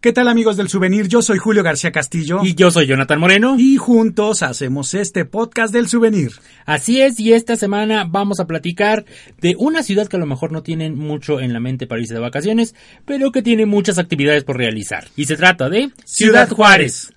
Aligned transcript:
¿Qué 0.00 0.12
tal 0.12 0.28
amigos 0.28 0.56
del 0.56 0.68
souvenir? 0.68 1.08
Yo 1.08 1.22
soy 1.22 1.38
Julio 1.38 1.64
García 1.64 1.90
Castillo. 1.90 2.38
Y 2.44 2.54
yo 2.54 2.70
soy 2.70 2.86
Jonathan 2.86 3.18
Moreno. 3.18 3.56
Y 3.58 3.78
juntos 3.78 4.44
hacemos 4.44 4.94
este 4.94 5.24
podcast 5.24 5.72
del 5.72 5.88
souvenir. 5.88 6.30
Así 6.66 7.00
es, 7.00 7.18
y 7.18 7.32
esta 7.32 7.56
semana 7.56 8.04
vamos 8.08 8.38
a 8.38 8.46
platicar 8.46 9.04
de 9.40 9.56
una 9.58 9.82
ciudad 9.82 10.06
que 10.06 10.14
a 10.14 10.20
lo 10.20 10.26
mejor 10.26 10.52
no 10.52 10.62
tienen 10.62 10.94
mucho 10.94 11.40
en 11.40 11.52
la 11.52 11.58
mente 11.58 11.88
para 11.88 12.00
irse 12.00 12.14
de 12.14 12.20
vacaciones, 12.20 12.76
pero 13.04 13.32
que 13.32 13.42
tiene 13.42 13.66
muchas 13.66 13.98
actividades 13.98 14.44
por 14.44 14.56
realizar. 14.56 15.08
Y 15.16 15.24
se 15.24 15.36
trata 15.36 15.68
de 15.68 15.90
Ciudad 16.04 16.48
Juárez. 16.48 17.12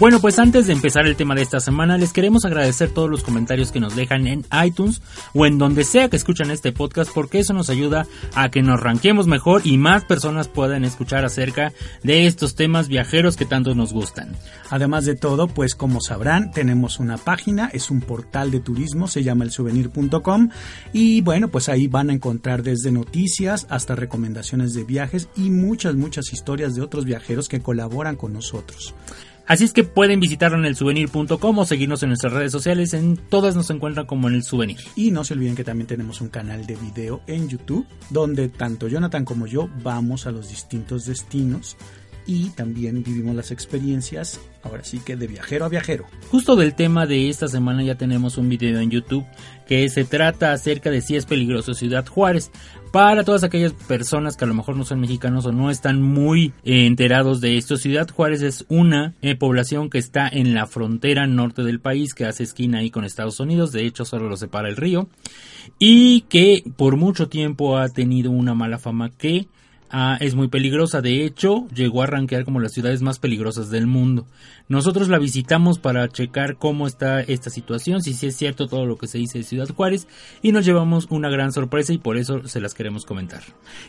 Bueno, 0.00 0.18
pues 0.18 0.38
antes 0.38 0.66
de 0.66 0.72
empezar 0.72 1.06
el 1.06 1.14
tema 1.14 1.34
de 1.34 1.42
esta 1.42 1.60
semana, 1.60 1.98
les 1.98 2.14
queremos 2.14 2.46
agradecer 2.46 2.88
todos 2.88 3.10
los 3.10 3.22
comentarios 3.22 3.70
que 3.70 3.80
nos 3.80 3.94
dejan 3.94 4.26
en 4.26 4.46
iTunes 4.64 5.02
o 5.34 5.44
en 5.44 5.58
donde 5.58 5.84
sea 5.84 6.08
que 6.08 6.16
escuchan 6.16 6.50
este 6.50 6.72
podcast, 6.72 7.10
porque 7.12 7.40
eso 7.40 7.52
nos 7.52 7.68
ayuda 7.68 8.06
a 8.34 8.50
que 8.50 8.62
nos 8.62 8.80
ranquemos 8.80 9.26
mejor 9.26 9.60
y 9.62 9.76
más 9.76 10.06
personas 10.06 10.48
puedan 10.48 10.86
escuchar 10.86 11.26
acerca 11.26 11.74
de 12.02 12.26
estos 12.26 12.54
temas 12.54 12.88
viajeros 12.88 13.36
que 13.36 13.44
tanto 13.44 13.74
nos 13.74 13.92
gustan. 13.92 14.34
Además 14.70 15.04
de 15.04 15.16
todo, 15.16 15.48
pues 15.48 15.74
como 15.74 16.00
sabrán, 16.00 16.50
tenemos 16.50 16.98
una 16.98 17.18
página, 17.18 17.68
es 17.70 17.90
un 17.90 18.00
portal 18.00 18.50
de 18.50 18.60
turismo, 18.60 19.06
se 19.06 19.22
llama 19.22 19.44
elsouvenir.com 19.44 20.48
y 20.94 21.20
bueno, 21.20 21.48
pues 21.48 21.68
ahí 21.68 21.88
van 21.88 22.08
a 22.08 22.14
encontrar 22.14 22.62
desde 22.62 22.90
noticias 22.90 23.66
hasta 23.68 23.96
recomendaciones 23.96 24.72
de 24.72 24.82
viajes 24.82 25.28
y 25.36 25.50
muchas, 25.50 25.94
muchas 25.94 26.32
historias 26.32 26.74
de 26.74 26.80
otros 26.80 27.04
viajeros 27.04 27.50
que 27.50 27.60
colaboran 27.60 28.16
con 28.16 28.32
nosotros. 28.32 28.94
Así 29.46 29.64
es 29.64 29.72
que 29.72 29.84
pueden 29.84 30.20
visitarlo 30.20 30.58
en 30.58 30.64
el 30.64 30.76
souvenir.com 30.76 31.58
o 31.58 31.66
seguirnos 31.66 32.02
en 32.02 32.10
nuestras 32.10 32.32
redes 32.32 32.52
sociales. 32.52 32.94
En 32.94 33.16
todas 33.16 33.56
nos 33.56 33.70
encuentran 33.70 34.06
como 34.06 34.28
en 34.28 34.34
el 34.34 34.44
souvenir. 34.44 34.78
Y 34.96 35.10
no 35.10 35.24
se 35.24 35.34
olviden 35.34 35.56
que 35.56 35.64
también 35.64 35.86
tenemos 35.86 36.20
un 36.20 36.28
canal 36.28 36.66
de 36.66 36.76
video 36.76 37.20
en 37.26 37.48
YouTube 37.48 37.86
donde 38.10 38.48
tanto 38.48 38.88
Jonathan 38.88 39.24
como 39.24 39.46
yo 39.46 39.68
vamos 39.82 40.26
a 40.26 40.30
los 40.30 40.48
distintos 40.48 41.06
destinos 41.06 41.76
y 42.26 42.50
también 42.50 43.02
vivimos 43.02 43.34
las 43.34 43.50
experiencias, 43.50 44.40
ahora 44.62 44.84
sí 44.84 45.00
que 45.00 45.16
de 45.16 45.26
viajero 45.26 45.64
a 45.64 45.68
viajero. 45.68 46.04
Justo 46.30 46.56
del 46.56 46.74
tema 46.74 47.06
de 47.06 47.28
esta 47.28 47.48
semana 47.48 47.82
ya 47.82 47.96
tenemos 47.96 48.38
un 48.38 48.48
video 48.48 48.80
en 48.80 48.90
YouTube 48.90 49.24
que 49.66 49.88
se 49.88 50.04
trata 50.04 50.52
acerca 50.52 50.90
de 50.90 51.00
si 51.00 51.16
es 51.16 51.26
peligroso 51.26 51.74
Ciudad 51.74 52.06
Juárez. 52.06 52.50
Para 52.92 53.22
todas 53.22 53.44
aquellas 53.44 53.72
personas 53.72 54.36
que 54.36 54.44
a 54.44 54.48
lo 54.48 54.54
mejor 54.54 54.76
no 54.76 54.84
son 54.84 54.98
mexicanos 54.98 55.46
o 55.46 55.52
no 55.52 55.70
están 55.70 56.02
muy 56.02 56.52
eh, 56.64 56.86
enterados 56.86 57.40
de 57.40 57.56
esto, 57.56 57.76
Ciudad 57.76 58.08
Juárez 58.10 58.42
es 58.42 58.66
una 58.68 59.14
eh, 59.22 59.36
población 59.36 59.90
que 59.90 59.98
está 59.98 60.28
en 60.28 60.54
la 60.54 60.66
frontera 60.66 61.28
norte 61.28 61.62
del 61.62 61.78
país, 61.78 62.14
que 62.14 62.24
hace 62.24 62.42
esquina 62.42 62.78
ahí 62.78 62.90
con 62.90 63.04
Estados 63.04 63.38
Unidos, 63.38 63.70
de 63.70 63.86
hecho 63.86 64.04
solo 64.04 64.28
lo 64.28 64.36
separa 64.36 64.68
el 64.68 64.76
río, 64.76 65.08
y 65.78 66.22
que 66.22 66.64
por 66.76 66.96
mucho 66.96 67.28
tiempo 67.28 67.78
ha 67.78 67.88
tenido 67.88 68.32
una 68.32 68.54
mala 68.54 68.78
fama 68.80 69.10
que 69.10 69.46
Ah, 69.92 70.16
es 70.20 70.36
muy 70.36 70.46
peligrosa, 70.46 71.00
de 71.00 71.24
hecho 71.24 71.66
llegó 71.74 72.02
a 72.02 72.06
rankear 72.06 72.44
como 72.44 72.60
las 72.60 72.72
ciudades 72.72 73.02
más 73.02 73.18
peligrosas 73.18 73.70
del 73.70 73.88
mundo. 73.88 74.24
Nosotros 74.68 75.08
la 75.08 75.18
visitamos 75.18 75.80
para 75.80 76.08
checar 76.08 76.58
cómo 76.58 76.86
está 76.86 77.22
esta 77.22 77.50
situación, 77.50 78.00
si 78.00 78.14
sí 78.14 78.28
es 78.28 78.36
cierto 78.36 78.68
todo 78.68 78.86
lo 78.86 78.96
que 78.96 79.08
se 79.08 79.18
dice 79.18 79.38
de 79.38 79.44
Ciudad 79.44 79.68
Juárez 79.68 80.06
y 80.42 80.52
nos 80.52 80.64
llevamos 80.64 81.08
una 81.10 81.28
gran 81.28 81.50
sorpresa 81.50 81.92
y 81.92 81.98
por 81.98 82.18
eso 82.18 82.46
se 82.46 82.60
las 82.60 82.74
queremos 82.74 83.04
comentar. 83.04 83.42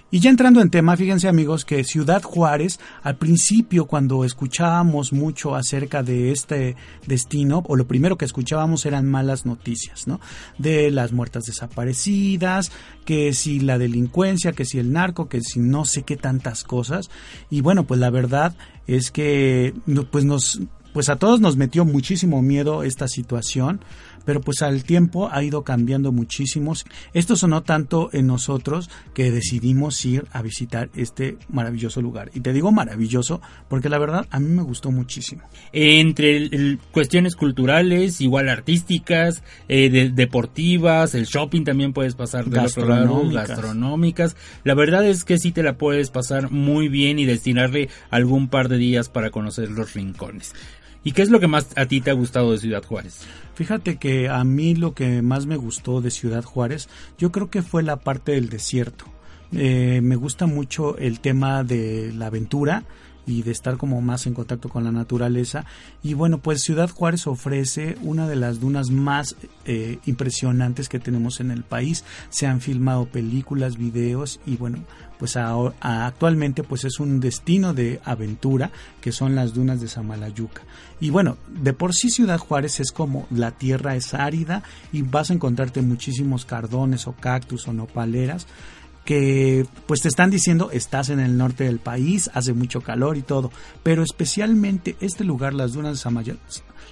Y 0.09 0.21
ya 0.21 0.31
entrando 0.31 0.59
en 0.61 0.71
tema, 0.71 0.97
fíjense 0.97 1.27
amigos 1.27 1.65
que 1.65 1.83
Ciudad 1.83 2.23
Juárez 2.23 2.79
al 3.03 3.17
principio 3.17 3.85
cuando 3.85 4.25
escuchábamos 4.25 5.13
mucho 5.13 5.53
acerca 5.53 6.01
de 6.01 6.31
este 6.31 6.75
destino 7.05 7.63
o 7.67 7.75
lo 7.75 7.85
primero 7.85 8.17
que 8.17 8.25
escuchábamos 8.25 8.87
eran 8.87 9.07
malas 9.07 9.45
noticias, 9.45 10.07
¿no? 10.07 10.19
De 10.57 10.89
las 10.89 11.11
muertas 11.11 11.43
desaparecidas, 11.43 12.71
que 13.05 13.33
si 13.33 13.59
la 13.59 13.77
delincuencia, 13.77 14.53
que 14.53 14.65
si 14.65 14.79
el 14.79 14.91
narco, 14.91 15.29
que 15.29 15.41
si 15.41 15.59
no 15.59 15.85
sé 15.91 16.03
qué 16.03 16.17
tantas 16.17 16.63
cosas. 16.63 17.09
Y 17.49 17.61
bueno, 17.61 17.85
pues 17.85 17.99
la 17.99 18.09
verdad 18.09 18.55
es 18.87 19.11
que 19.11 19.73
pues 20.09 20.25
nos 20.25 20.61
pues 20.93 21.09
a 21.09 21.15
todos 21.15 21.39
nos 21.39 21.55
metió 21.55 21.85
muchísimo 21.85 22.41
miedo 22.41 22.83
esta 22.83 23.07
situación 23.07 23.81
pero 24.25 24.41
pues 24.41 24.61
al 24.61 24.83
tiempo 24.83 25.29
ha 25.31 25.43
ido 25.43 25.63
cambiando 25.63 26.11
muchísimo. 26.11 26.73
Esto 27.13 27.35
sonó 27.35 27.63
tanto 27.63 28.09
en 28.13 28.27
nosotros 28.27 28.89
que 29.13 29.31
decidimos 29.31 30.03
ir 30.05 30.25
a 30.31 30.41
visitar 30.41 30.89
este 30.95 31.37
maravilloso 31.49 32.01
lugar. 32.01 32.31
Y 32.33 32.41
te 32.41 32.53
digo 32.53 32.71
maravilloso 32.71 33.41
porque 33.69 33.89
la 33.89 33.99
verdad 33.99 34.27
a 34.29 34.39
mí 34.39 34.49
me 34.49 34.63
gustó 34.63 34.91
muchísimo. 34.91 35.43
Entre 35.73 36.77
cuestiones 36.91 37.35
culturales, 37.35 38.21
igual 38.21 38.49
artísticas, 38.49 39.43
eh, 39.67 40.11
deportivas, 40.13 41.15
el 41.15 41.25
shopping 41.25 41.63
también 41.63 41.93
puedes 41.93 42.15
pasar 42.15 42.45
de 42.45 42.57
gastronómicas. 42.57 43.49
gastronómicas. 43.49 44.35
La 44.63 44.73
verdad 44.73 45.05
es 45.05 45.23
que 45.23 45.37
sí 45.37 45.51
te 45.51 45.63
la 45.63 45.77
puedes 45.77 46.09
pasar 46.09 46.51
muy 46.51 46.87
bien 46.87 47.19
y 47.19 47.25
destinarle 47.25 47.89
algún 48.09 48.47
par 48.47 48.69
de 48.69 48.77
días 48.77 49.09
para 49.09 49.31
conocer 49.31 49.69
los 49.69 49.93
rincones. 49.93 50.53
¿Y 51.03 51.13
qué 51.13 51.21
es 51.21 51.29
lo 51.29 51.39
que 51.39 51.47
más 51.47 51.67
a 51.75 51.85
ti 51.85 52.01
te 52.01 52.11
ha 52.11 52.13
gustado 52.13 52.51
de 52.51 52.59
Ciudad 52.59 52.83
Juárez? 52.83 53.21
Fíjate 53.55 53.97
que 53.97 54.29
a 54.29 54.43
mí 54.43 54.75
lo 54.75 54.93
que 54.93 55.21
más 55.21 55.45
me 55.45 55.57
gustó 55.57 56.01
de 56.01 56.11
Ciudad 56.11 56.43
Juárez, 56.43 56.89
yo 57.17 57.31
creo 57.31 57.49
que 57.49 57.61
fue 57.61 57.83
la 57.83 57.97
parte 57.97 58.33
del 58.33 58.49
desierto. 58.49 59.05
Eh, 59.53 59.99
me 60.01 60.15
gusta 60.15 60.45
mucho 60.45 60.97
el 60.97 61.19
tema 61.19 61.63
de 61.63 62.13
la 62.13 62.27
aventura 62.27 62.85
y 63.25 63.43
de 63.43 63.51
estar 63.51 63.77
como 63.77 64.01
más 64.01 64.25
en 64.25 64.33
contacto 64.33 64.69
con 64.69 64.83
la 64.83 64.91
naturaleza. 64.91 65.65
Y 66.03 66.13
bueno, 66.13 66.39
pues 66.39 66.61
Ciudad 66.61 66.89
Juárez 66.89 67.27
ofrece 67.27 67.97
una 68.01 68.27
de 68.27 68.35
las 68.35 68.59
dunas 68.59 68.89
más 68.89 69.35
eh, 69.65 69.99
impresionantes 70.05 70.89
que 70.89 70.99
tenemos 70.99 71.39
en 71.39 71.51
el 71.51 71.63
país. 71.63 72.03
Se 72.29 72.47
han 72.47 72.61
filmado 72.61 73.05
películas, 73.05 73.77
videos 73.77 74.39
y 74.45 74.57
bueno, 74.57 74.79
pues 75.19 75.37
actualmente 75.37 76.63
pues 76.63 76.83
es 76.83 76.99
un 76.99 77.19
destino 77.19 77.75
de 77.75 78.01
aventura 78.03 78.71
que 79.01 79.11
son 79.11 79.35
las 79.35 79.53
dunas 79.53 79.79
de 79.79 79.87
Samalayuca. 79.87 80.63
Y 80.99 81.11
bueno, 81.11 81.37
de 81.47 81.73
por 81.73 81.93
sí 81.93 82.09
Ciudad 82.09 82.39
Juárez 82.39 82.79
es 82.79 82.91
como 82.91 83.27
la 83.29 83.51
tierra 83.51 83.95
es 83.95 84.15
árida 84.15 84.63
y 84.91 85.03
vas 85.03 85.29
a 85.29 85.33
encontrarte 85.33 85.81
muchísimos 85.83 86.45
cardones 86.45 87.05
o 87.05 87.13
cactus 87.13 87.67
o 87.67 87.73
nopaleras 87.73 88.47
que 89.05 89.65
pues 89.87 90.01
te 90.01 90.07
están 90.07 90.29
diciendo 90.29 90.69
estás 90.71 91.09
en 91.09 91.19
el 91.19 91.37
norte 91.37 91.63
del 91.63 91.79
país, 91.79 92.29
hace 92.33 92.53
mucho 92.53 92.81
calor 92.81 93.17
y 93.17 93.21
todo, 93.21 93.51
pero 93.83 94.03
especialmente 94.03 94.95
este 94.99 95.23
lugar, 95.23 95.53
las 95.53 95.73
dunas 95.73 95.93
de 95.93 95.97
Samalayuca, 95.97 96.39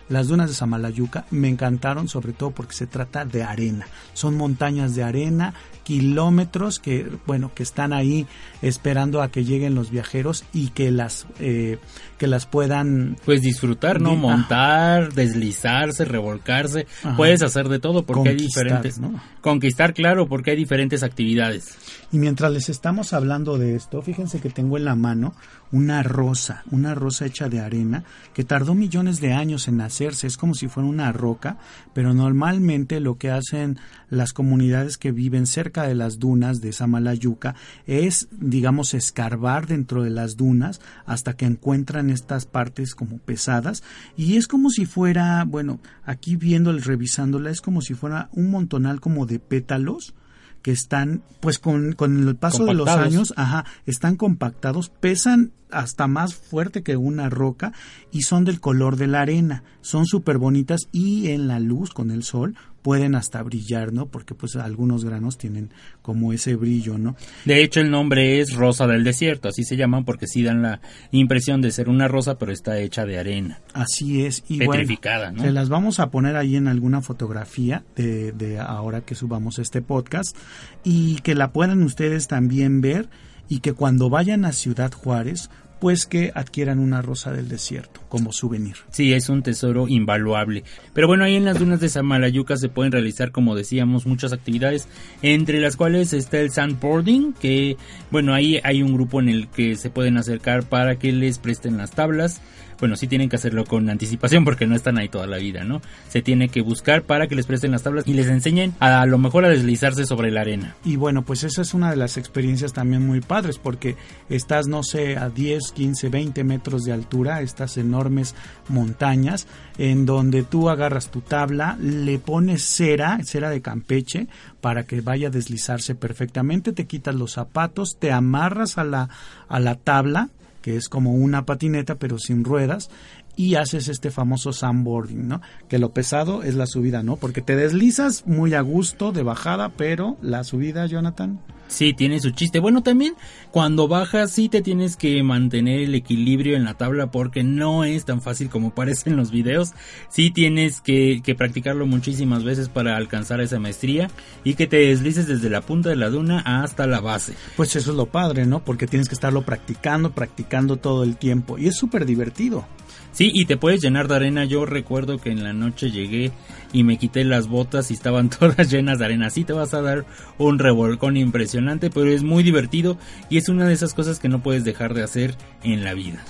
las 0.10 0.28
dunas 0.28 0.50
de 0.50 0.56
Samalayuca 0.56 1.26
me 1.32 1.50
encantaron 1.50 2.08
sobre 2.08 2.34
todo 2.34 2.52
porque 2.52 2.74
se 2.74 2.88
trata 2.88 3.26
de 3.26 3.44
arena, 3.44 3.88
son 4.14 4.36
montañas 4.36 4.96
de 4.96 5.04
arena, 5.04 5.54
kilómetros 5.84 6.80
que 6.80 7.10
bueno 7.26 7.52
que 7.54 7.64
están 7.64 7.94
ahí 7.94 8.28
esperando 8.62 9.22
a 9.22 9.32
que 9.32 9.44
lleguen 9.44 9.76
los 9.76 9.90
viajeros 9.90 10.46
y 10.54 10.70
que 10.70 10.92
las 10.92 11.26
eh, 11.40 11.80
que 12.18 12.28
las 12.28 12.46
puedan 12.46 13.18
pues 13.26 13.42
disfrutar 13.42 14.00
no 14.00 14.16
montar 14.16 15.14
deslizarse 15.14 16.06
revolcarse. 16.06 16.86
Puedes 17.18 17.42
hacer 17.42 17.70
de 17.70 17.80
todo 17.80 18.06
porque 18.06 18.30
hay 18.30 18.36
diferentes 18.36 19.00
¿no? 19.00 19.20
conquistar 19.42 19.94
claro 19.94 20.28
porque 20.28 20.52
hay 20.52 20.58
diferentes 20.58 21.04
actividades. 21.04 21.78
Y 22.12 22.18
mientras 22.18 22.52
les 22.52 22.70
estamos 22.70 23.14
hablando 23.14 23.58
de 23.58 23.76
esto, 23.76 24.02
fíjense 24.02 24.40
que 24.40 24.50
tengo 24.50 24.78
en 24.78 24.86
la 24.86 24.96
mano 24.96 25.34
una 25.72 26.04
rosa, 26.04 26.64
una 26.72 26.96
rosa 26.96 27.26
hecha 27.26 27.50
de 27.50 27.60
arena 27.60 28.04
que 28.34 28.44
tardó 28.44 28.74
millones 28.76 29.22
de 29.22 29.34
años 29.34 29.68
en 29.68 29.78
hacerse, 29.82 30.28
es 30.28 30.38
como 30.38 30.56
si 30.56 30.68
fuera 30.68 30.90
una 30.90 31.12
roca, 31.12 31.58
pero 31.94 32.14
normalmente 32.14 33.00
lo 33.00 33.18
que 33.18 33.32
hacen 33.32 33.80
las 34.10 34.34
comunidades 34.34 34.98
que 34.98 35.12
viven 35.12 35.46
cerca 35.46 35.84
de 35.84 35.96
las 35.96 36.20
dunas 36.20 36.62
de 36.62 36.74
Samalayuca 36.74 37.56
es, 37.86 38.28
digamos, 38.32 38.94
escarbar 38.94 39.68
dentro 39.68 40.04
de 40.04 40.10
las 40.10 40.36
dunas 40.38 40.82
hasta 41.06 41.34
que 41.34 41.46
encuentran 41.46 42.10
estas 42.10 42.46
partes 42.46 42.96
como 42.96 43.18
pesadas. 43.18 43.84
Y 44.18 44.38
es 44.38 44.48
como 44.48 44.70
si 44.70 44.86
fuera, 44.86 45.44
bueno, 45.46 45.80
aquí 46.04 46.36
viéndola, 46.36 46.82
revisándola, 46.84 47.50
es 47.52 47.62
como 47.62 47.82
si 47.82 47.94
fuera 47.94 48.30
un 48.34 48.52
montonal 48.52 49.00
como 49.00 49.26
de 49.26 49.40
pétalos 49.40 50.14
que 50.62 50.72
están, 50.72 51.24
pues 51.40 51.60
con, 51.60 51.94
con 51.94 52.28
el 52.28 52.36
paso 52.36 52.66
de 52.66 52.74
los 52.74 52.90
años, 52.90 53.34
ajá, 53.38 53.66
están 53.86 54.16
compactados, 54.16 54.90
pesan 54.90 55.52
hasta 55.72 56.08
más 56.08 56.36
fuerte 56.36 56.84
que 56.84 56.98
una 56.98 57.30
roca 57.30 57.74
y 58.12 58.24
son 58.24 58.46
del 58.46 58.60
color 58.60 58.96
de 58.96 59.08
la 59.08 59.22
arena. 59.22 59.64
Son 59.82 60.06
súper 60.06 60.38
bonitas 60.38 60.88
y 60.92 61.30
en 61.30 61.48
la 61.48 61.60
luz, 61.60 61.92
con 61.92 62.12
el 62.12 62.24
sol, 62.24 62.56
pueden 62.82 63.16
hasta 63.16 63.42
brillar, 63.44 63.94
¿no? 63.94 64.08
Porque 64.08 64.34
pues 64.34 64.56
algunos 64.56 65.04
granos 65.06 65.38
tienen 65.38 65.72
como 66.02 66.34
ese 66.34 66.56
brillo, 66.56 66.98
¿no? 66.98 67.16
De 67.46 67.62
hecho 67.62 67.82
el 67.82 67.92
nombre 67.92 68.40
es 68.40 68.54
rosa 68.56 68.88
del 68.88 69.04
desierto, 69.04 69.50
así 69.50 69.64
se 69.64 69.76
llaman 69.76 70.06
porque 70.06 70.28
sí 70.28 70.44
dan 70.44 70.62
la 70.62 70.82
impresión 71.12 71.62
de 71.62 71.72
ser 71.72 71.90
una 71.90 72.08
rosa 72.08 72.38
pero 72.38 72.52
está 72.52 72.80
hecha 72.80 73.06
de 73.06 73.20
arena. 73.20 73.60
Así 73.74 74.26
es. 74.26 74.44
Y 74.48 74.60
Petrificada, 74.60 75.32
¿no? 75.32 75.44
Se 75.44 75.52
las 75.52 75.70
vamos 75.70 76.00
a 76.00 76.10
poner 76.10 76.36
ahí 76.36 76.56
en 76.56 76.68
alguna 76.68 77.02
fotografía 77.02 77.84
de, 77.96 78.32
de 78.32 78.60
ahora 78.60 79.02
que 79.02 79.16
subamos 79.16 79.60
este 79.60 79.82
podcast 79.82 80.36
y 80.84 81.18
que 81.18 81.36
la 81.36 81.52
puedan 81.52 81.84
ustedes 81.84 82.28
también 82.28 82.82
ver 82.82 83.10
y 83.50 83.60
que 83.60 83.74
cuando 83.74 84.10
vayan 84.10 84.46
a 84.46 84.54
Ciudad 84.54 84.94
Juárez 84.94 85.50
pues 85.80 86.06
que 86.06 86.32
adquieran 86.36 86.80
una 86.80 87.02
rosa 87.02 87.32
del 87.32 87.48
desierto 87.48 88.02
como 88.10 88.34
souvenir. 88.34 88.76
Sí, 88.92 89.14
es 89.14 89.30
un 89.30 89.44
tesoro 89.44 89.88
invaluable. 89.88 90.64
Pero 90.94 91.08
bueno, 91.08 91.24
ahí 91.24 91.36
en 91.36 91.46
las 91.46 91.60
dunas 91.60 91.80
de 91.80 91.90
Samalayuca 91.90 92.58
se 92.58 92.70
pueden 92.70 92.92
realizar, 92.92 93.32
como 93.32 93.56
decíamos, 93.56 94.06
muchas 94.06 94.34
actividades, 94.34 94.88
entre 95.22 95.60
las 95.60 95.78
cuales 95.78 96.14
está 96.14 96.40
el 96.40 96.52
sandboarding, 96.52 97.34
que 97.34 97.78
bueno, 98.12 98.34
ahí 98.34 98.60
hay 98.64 98.84
un 98.84 98.94
grupo 98.94 99.22
en 99.22 99.30
el 99.30 99.48
que 99.48 99.76
se 99.78 99.90
pueden 99.90 100.18
acercar 100.18 100.64
para 100.68 100.98
que 100.98 101.12
les 101.12 101.40
presten 101.40 101.78
las 101.78 101.92
tablas 101.92 102.42
bueno, 102.80 102.96
sí 102.96 103.08
tienen 103.08 103.30
que 103.30 103.36
hacerlo 103.36 103.66
con 103.66 103.90
anticipación 103.90 104.46
porque 104.46 104.68
no 104.68 104.76
están 104.76 104.98
ahí 104.98 105.10
toda 105.10 105.28
la 105.28 105.38
vida, 105.38 105.64
¿no? 105.64 105.82
Se 106.08 106.22
tiene 106.22 106.50
que 106.50 106.62
buscar 106.62 107.04
para 107.04 107.28
que 107.28 107.36
les 107.36 107.46
presten 107.46 107.72
las 107.72 107.84
tablas 107.84 108.08
y 108.08 108.14
les 108.14 108.28
enseñen 108.28 108.74
a, 108.80 109.06
lo 109.06 109.18
mejor 109.18 109.46
a 109.46 109.50
deslizarse 109.50 110.06
sobre 110.06 110.32
la 110.32 110.42
arena. 110.42 110.76
Y 110.86 110.96
bueno, 110.96 111.24
pues 111.24 111.44
esa 111.44 111.62
es 111.62 111.74
una 111.74 111.90
de 111.90 111.98
las 111.98 112.18
experiencias 112.18 112.74
también 112.74 113.06
muy 113.06 113.22
padres 113.22 113.58
porque 113.58 113.96
estás, 114.30 114.68
no 114.68 114.84
sé, 114.84 115.18
a 115.18 115.30
10, 115.30 115.72
15, 115.72 116.10
20 116.10 116.44
metros 116.44 116.84
de 116.84 116.94
altura, 116.94 117.42
estas 117.42 117.78
enormes 117.78 118.36
montañas 118.68 119.48
en 119.78 120.06
donde 120.06 120.44
tú 120.44 120.70
agarras 120.70 121.10
tu 121.10 121.22
tabla, 121.22 121.78
le 121.80 122.20
pones 122.20 122.64
cera, 122.64 123.20
cera 123.24 123.50
de 123.50 123.62
Campeche, 123.62 124.28
para 124.62 124.86
que 124.86 125.02
vaya 125.02 125.28
a 125.28 125.32
deslizarse 125.32 125.96
perfectamente, 125.96 126.74
te 126.74 126.86
quitas 126.86 127.16
los 127.16 127.34
zapatos, 127.34 127.98
te 127.98 128.12
amarras 128.12 128.78
a 128.78 128.84
la, 128.84 129.10
a 129.48 129.60
la 129.60 129.76
tabla 129.76 130.30
que 130.62 130.76
es 130.76 130.90
como 130.90 131.14
una 131.14 131.46
patineta 131.46 131.96
pero 131.96 132.18
sin 132.18 132.44
ruedas 132.44 132.90
y 133.36 133.56
haces 133.56 133.88
este 133.88 134.12
famoso 134.12 134.54
sandboarding, 134.54 135.28
¿no? 135.28 135.42
Que 135.68 135.80
lo 135.80 135.94
pesado 135.94 136.44
es 136.44 136.56
la 136.56 136.68
subida, 136.68 137.04
¿no? 137.04 137.16
Porque 137.16 137.42
te 137.42 137.56
deslizas 137.56 138.26
muy 138.28 138.54
a 138.54 138.62
gusto 138.62 139.12
de 139.12 139.24
bajada, 139.24 139.70
pero 139.70 140.18
la 140.22 140.44
subida, 140.44 140.86
Jonathan. 140.86 141.40
Sí, 141.70 141.94
tiene 141.94 142.20
su 142.20 142.32
chiste. 142.32 142.60
Bueno, 142.60 142.82
también 142.82 143.14
cuando 143.52 143.88
bajas 143.88 144.32
sí 144.32 144.50
te 144.50 144.64
tienes 144.64 144.98
que 144.98 145.22
mantener 145.22 145.82
el 145.82 145.94
equilibrio 145.94 146.58
en 146.58 146.66
la 146.66 146.74
tabla 146.74 147.12
porque 147.12 147.44
no 147.44 147.84
es 147.84 148.06
tan 148.06 148.24
fácil 148.24 148.50
como 148.50 148.72
parece 148.76 149.12
en 149.12 149.16
los 149.16 149.30
videos. 149.32 149.74
Sí 150.10 150.32
tienes 150.32 150.82
que, 150.82 151.22
que 151.24 151.36
practicarlo 151.36 151.86
muchísimas 151.86 152.44
veces 152.44 152.70
para 152.70 152.98
alcanzar 152.98 153.40
esa 153.40 153.60
maestría 153.60 154.10
y 154.44 154.56
que 154.56 154.66
te 154.66 154.78
deslices 154.78 155.28
desde 155.28 155.50
la 155.52 155.62
punta 155.62 155.90
de 155.90 155.96
la 155.96 156.10
duna 156.10 156.40
hasta 156.40 156.88
la 156.88 157.02
base. 157.02 157.36
Pues 157.56 157.76
eso 157.76 157.92
es 157.92 157.98
lo 157.98 158.08
padre, 158.08 158.48
¿no? 158.48 158.64
Porque 158.66 158.88
tienes 158.88 159.08
que 159.08 159.16
estarlo 159.16 159.44
practicando, 159.44 160.12
practicando 160.12 160.78
todo 160.78 161.04
el 161.04 161.18
tiempo 161.18 161.60
y 161.60 161.68
es 161.68 161.78
súper 161.78 162.08
divertido. 162.08 162.66
Sí, 163.12 163.32
y 163.34 163.46
te 163.46 163.58
puedes 163.58 163.82
llenar 163.82 164.08
de 164.08 164.16
arena. 164.16 164.46
Yo 164.46 164.66
recuerdo 164.66 165.18
que 165.18 165.32
en 165.32 165.44
la 165.44 165.54
noche 165.54 165.92
llegué 165.92 166.32
y 166.72 166.84
me 166.84 166.98
quité 166.98 167.24
las 167.24 167.48
botas 167.48 167.90
y 167.92 167.94
estaban 167.94 168.30
todas 168.40 168.70
llenas 168.70 169.00
de 169.00 169.06
arena. 169.06 169.30
Sí 169.30 169.44
te 169.44 169.54
vas 169.54 169.74
a 169.74 169.82
dar 169.82 170.06
un 170.38 170.60
revolcón 170.60 171.18
impresionante, 171.18 171.90
pero 171.90 172.10
es 172.10 172.24
muy 172.24 172.44
divertido 172.44 172.98
y 173.30 173.38
es 173.38 173.50
una 173.50 173.66
de 173.66 173.74
esas 173.74 173.94
cosas 173.94 174.20
que 174.20 174.30
no 174.30 174.42
puedes 174.42 174.64
dejar 174.64 174.94
de 174.94 175.04
hacer 175.04 175.36
en 175.64 175.84
la 175.84 175.94
vida. 175.94 176.24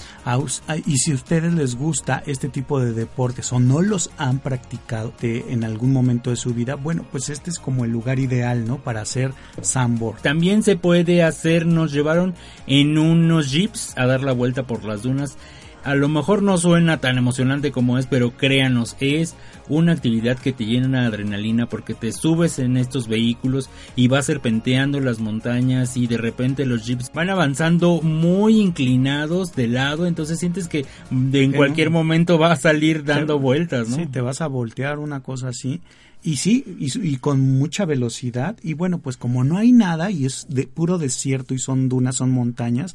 Y 0.86 0.98
si 0.98 1.12
a 1.12 1.16
ustedes 1.16 1.54
les 1.54 1.76
gusta 1.76 2.22
este 2.28 2.50
tipo 2.50 2.80
de 2.80 2.94
deportes 2.94 3.52
o 3.52 3.60
no 3.60 3.82
los 3.82 4.12
han 4.18 4.40
practicado 4.40 5.14
en 5.22 5.64
algún 5.64 5.92
momento 5.92 6.30
de 6.30 6.36
su 6.36 6.54
vida, 6.54 6.76
bueno, 6.76 7.04
pues 7.12 7.30
este 7.30 7.50
es 7.50 7.58
como 7.58 7.84
el 7.84 7.92
lugar 7.92 8.20
ideal, 8.20 8.66
¿no? 8.68 8.78
Para 8.78 9.02
hacer 9.02 9.34
sandboard. 9.62 10.22
También 10.22 10.62
se 10.62 10.76
puede 10.76 11.24
hacer, 11.24 11.66
nos 11.66 11.92
llevaron 11.92 12.36
en 12.68 12.98
unos 12.98 13.52
jeeps 13.52 13.98
a 13.98 14.06
dar 14.06 14.22
la 14.22 14.34
vuelta 14.34 14.64
por 14.64 14.86
las 14.86 15.02
dunas 15.02 15.38
a 15.84 15.96
lo 15.96 16.10
mejor 16.10 16.44
no 16.44 16.58
suena 16.58 16.98
tan 16.98 17.18
emocionante 17.18 17.72
como 17.72 17.98
es, 17.98 18.06
pero 18.06 18.32
créanos, 18.32 18.96
es 19.00 19.36
una 19.68 19.94
actividad 19.94 20.38
que 20.38 20.52
te 20.52 20.66
llena 20.66 21.02
de 21.02 21.08
adrenalina 21.08 21.68
porque 21.68 21.94
te 21.94 22.12
subes 22.12 22.60
en 22.60 22.78
estos 22.78 23.08
vehículos 23.08 23.70
y 23.96 24.08
vas 24.08 24.26
serpenteando 24.26 25.00
las 25.00 25.20
montañas 25.20 25.96
y 25.98 26.08
de 26.08 26.18
repente 26.18 26.66
los 26.66 26.86
jeeps 26.86 27.12
van 27.14 27.30
avanzando 27.30 28.02
muy 28.02 28.60
inclinados 28.60 29.56
de 29.56 29.68
lado, 29.68 30.06
entonces 30.06 30.40
sientes 30.40 30.68
que 30.68 30.86
en 31.12 31.52
cualquier 31.54 31.90
momento 31.90 32.38
va 32.38 32.52
a 32.52 32.56
salir 32.56 33.04
dando 33.04 33.40
vueltas, 33.40 33.90
¿no? 33.90 33.98
Sí, 33.98 34.08
te 34.08 34.22
vas 34.22 34.42
a 34.42 34.48
voltear 34.48 35.00
una 35.00 35.22
cosa 35.22 35.50
así. 35.50 35.82
Y 36.22 36.36
sí, 36.36 36.66
y, 36.80 37.18
con 37.18 37.40
mucha 37.40 37.86
velocidad. 37.86 38.58
Y 38.62 38.74
bueno, 38.74 39.00
pues 39.00 39.16
como 39.16 39.46
no 39.46 39.58
hay 39.58 39.72
nada 39.72 40.12
y 40.12 40.26
es 40.26 40.48
de 40.50 40.68
puro 40.68 40.98
desierto 40.98 41.54
y 41.54 41.60
son 41.60 41.88
dunas, 41.88 42.18
son 42.18 42.32
montañas, 42.32 42.94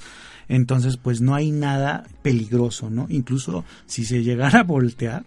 entonces 0.49 0.99
pues 0.99 1.23
no 1.23 1.35
hay 1.35 1.51
nada 1.51 2.05
peligroso, 2.23 2.91
¿no? 2.91 3.07
Incluso 3.09 3.65
si 3.87 4.05
se 4.05 4.23
llegara 4.23 4.61
a 4.61 4.65
voltear, 4.65 5.25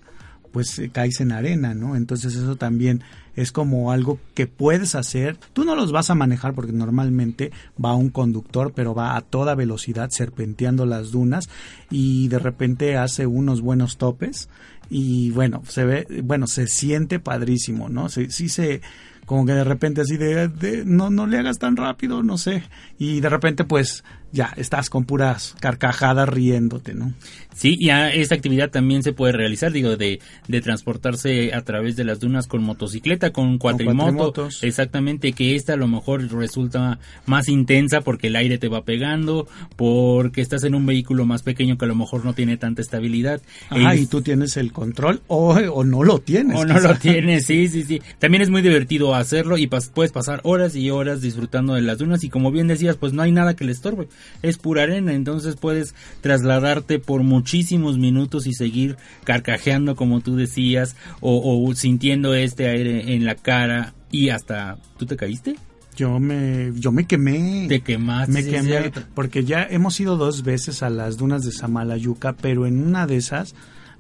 pues 0.52 0.78
eh, 0.78 0.90
caes 0.90 1.22
en 1.22 1.32
arena, 1.32 1.74
¿no? 1.74 1.96
Entonces 1.96 2.36
eso 2.36 2.56
también 2.56 3.04
es 3.36 3.52
como 3.52 3.92
algo 3.92 4.20
que 4.34 4.48
puedes 4.48 4.96
hacer. 4.96 5.38
Tú 5.54 5.64
no 5.64 5.76
los 5.76 5.92
vas 5.92 6.10
a 6.10 6.16
manejar 6.16 6.54
porque 6.54 6.72
normalmente 6.74 7.52
va 7.84 7.96
un 7.96 8.10
conductor, 8.10 8.74
pero 8.76 8.96
va 8.96 9.16
a 9.16 9.22
toda 9.22 9.56
velocidad 9.56 10.10
serpenteando 10.10 10.86
las 10.86 11.12
dunas 11.12 11.50
y 11.92 12.28
de 12.30 12.40
repente 12.40 12.98
hace 12.98 13.28
unos 13.28 13.62
buenos 13.62 13.98
topes 13.98 14.50
y 14.90 15.32
bueno, 15.32 15.64
se 15.68 15.86
ve, 15.86 16.08
bueno, 16.24 16.48
se 16.48 16.68
siente 16.68 17.20
padrísimo, 17.20 17.90
¿no? 17.90 18.10
Sí, 18.10 18.30
sí 18.30 18.50
se 18.50 18.82
como 19.26 19.46
que 19.46 19.52
de 19.52 19.66
repente 19.66 20.02
así 20.02 20.16
de, 20.16 20.84
no 20.86 21.10
no 21.10 21.28
le 21.28 21.38
hagas 21.38 21.60
tan 21.60 21.76
rápido, 21.76 22.24
no 22.24 22.38
sé, 22.38 22.64
y 22.98 23.20
de 23.20 23.30
repente 23.30 23.66
pues 23.66 24.06
ya 24.32 24.54
estás 24.58 24.90
con 24.90 25.06
puras 25.06 25.56
carcajadas 25.60 26.28
riéndote, 26.28 26.94
¿no? 26.94 27.14
Sí, 27.54 27.76
y 27.80 27.90
esta 27.90 28.36
actividad 28.36 28.70
también 28.70 29.02
se 29.02 29.14
puede 29.14 29.34
realizar, 29.34 29.72
digo, 29.72 29.98
de, 29.98 30.20
de 30.48 30.62
transportarse 30.62 31.56
a 31.56 31.62
través 31.62 31.96
de 31.96 32.04
las 32.04 32.20
dunas 32.20 32.46
con 32.46 32.62
motocicleta, 32.62 33.32
con 33.32 33.58
cuatrimoto, 33.58 34.50
exactamente, 34.62 35.34
que 35.34 35.56
esta 35.56 35.74
a 35.74 35.78
lo 35.78 35.88
mejor 35.88 36.32
resulta 36.32 37.00
más 37.26 37.50
intensa 37.50 38.02
porque 38.02 38.28
el 38.28 38.36
aire 38.36 38.60
te 38.60 38.68
va 38.68 38.84
pegando, 38.84 39.48
porque 39.76 40.42
estás 40.42 40.66
en 40.66 40.76
un 40.76 40.86
vehículo 40.86 41.26
más 41.26 41.42
pequeño 41.42 41.80
que 41.80 41.86
a 41.86 41.88
lo 41.88 41.96
mejor 41.96 42.26
no 42.26 42.34
tiene 42.34 42.58
tanta 42.58 42.84
estabilidad. 42.84 43.42
Ah, 43.72 43.96
y 43.96 44.06
tú 44.06 44.22
tienes 44.22 44.56
el 44.58 44.72
control 44.72 45.22
o, 45.26 45.56
o 45.56 45.84
no 45.84 46.04
lo 46.04 46.20
tienes. 46.20 46.60
O 46.60 46.66
no 46.66 46.80
lo 46.80 46.96
tienes, 47.00 47.48
sí, 47.48 47.70
sí, 47.70 47.82
sí. 47.82 48.04
También 48.20 48.44
es 48.44 48.52
muy 48.52 48.62
divertido 48.62 49.16
hacerlo 49.16 49.58
y 49.58 49.66
puedes 49.66 50.12
pasar 50.12 50.42
horas 50.44 50.76
y 50.76 50.92
horas 50.92 51.22
disfrutando 51.22 51.74
de 51.74 51.82
las 51.82 51.98
dunas 51.98 52.24
y 52.24 52.30
como 52.30 52.52
bien 52.52 52.68
decías, 52.68 52.98
pues 52.98 53.14
no 53.14 53.24
hay 53.24 53.32
nada 53.32 53.56
que 53.56 53.66
le 53.66 53.72
estorbe 53.72 54.08
es 54.42 54.58
pura 54.58 54.84
arena, 54.84 55.14
entonces 55.14 55.56
puedes 55.56 55.96
trasladarte 56.22 57.00
por 57.00 57.24
muchísimos 57.24 57.98
minutos 57.98 58.48
y 58.48 58.54
seguir 58.54 58.98
carcajeando 59.24 59.96
como 59.96 60.22
tú 60.22 60.36
decías 60.36 60.96
o, 61.22 61.74
sintiendo 61.76 62.34
este 62.34 62.68
aire 62.68 63.14
en 63.16 63.26
la 63.26 63.36
cara 63.36 63.94
y 64.12 64.30
hasta 64.30 64.78
tú 64.98 65.06
te 65.06 65.16
caíste. 65.16 65.56
Yo 65.96 66.20
me, 66.20 66.72
yo 66.76 66.92
me 66.92 67.06
quemé. 67.06 67.66
Te 67.68 67.82
quemaste. 67.82 68.32
Me 68.32 68.46
quemé 68.46 68.92
porque 69.16 69.44
ya 69.44 69.64
hemos 69.64 70.00
ido 70.00 70.16
dos 70.16 70.44
veces 70.44 70.84
a 70.84 70.92
las 70.92 71.18
dunas 71.18 71.44
de 71.44 71.52
Samalayuca, 71.52 72.34
pero 72.34 72.68
en 72.68 72.86
una 72.86 73.08
de 73.08 73.18
esas 73.18 73.56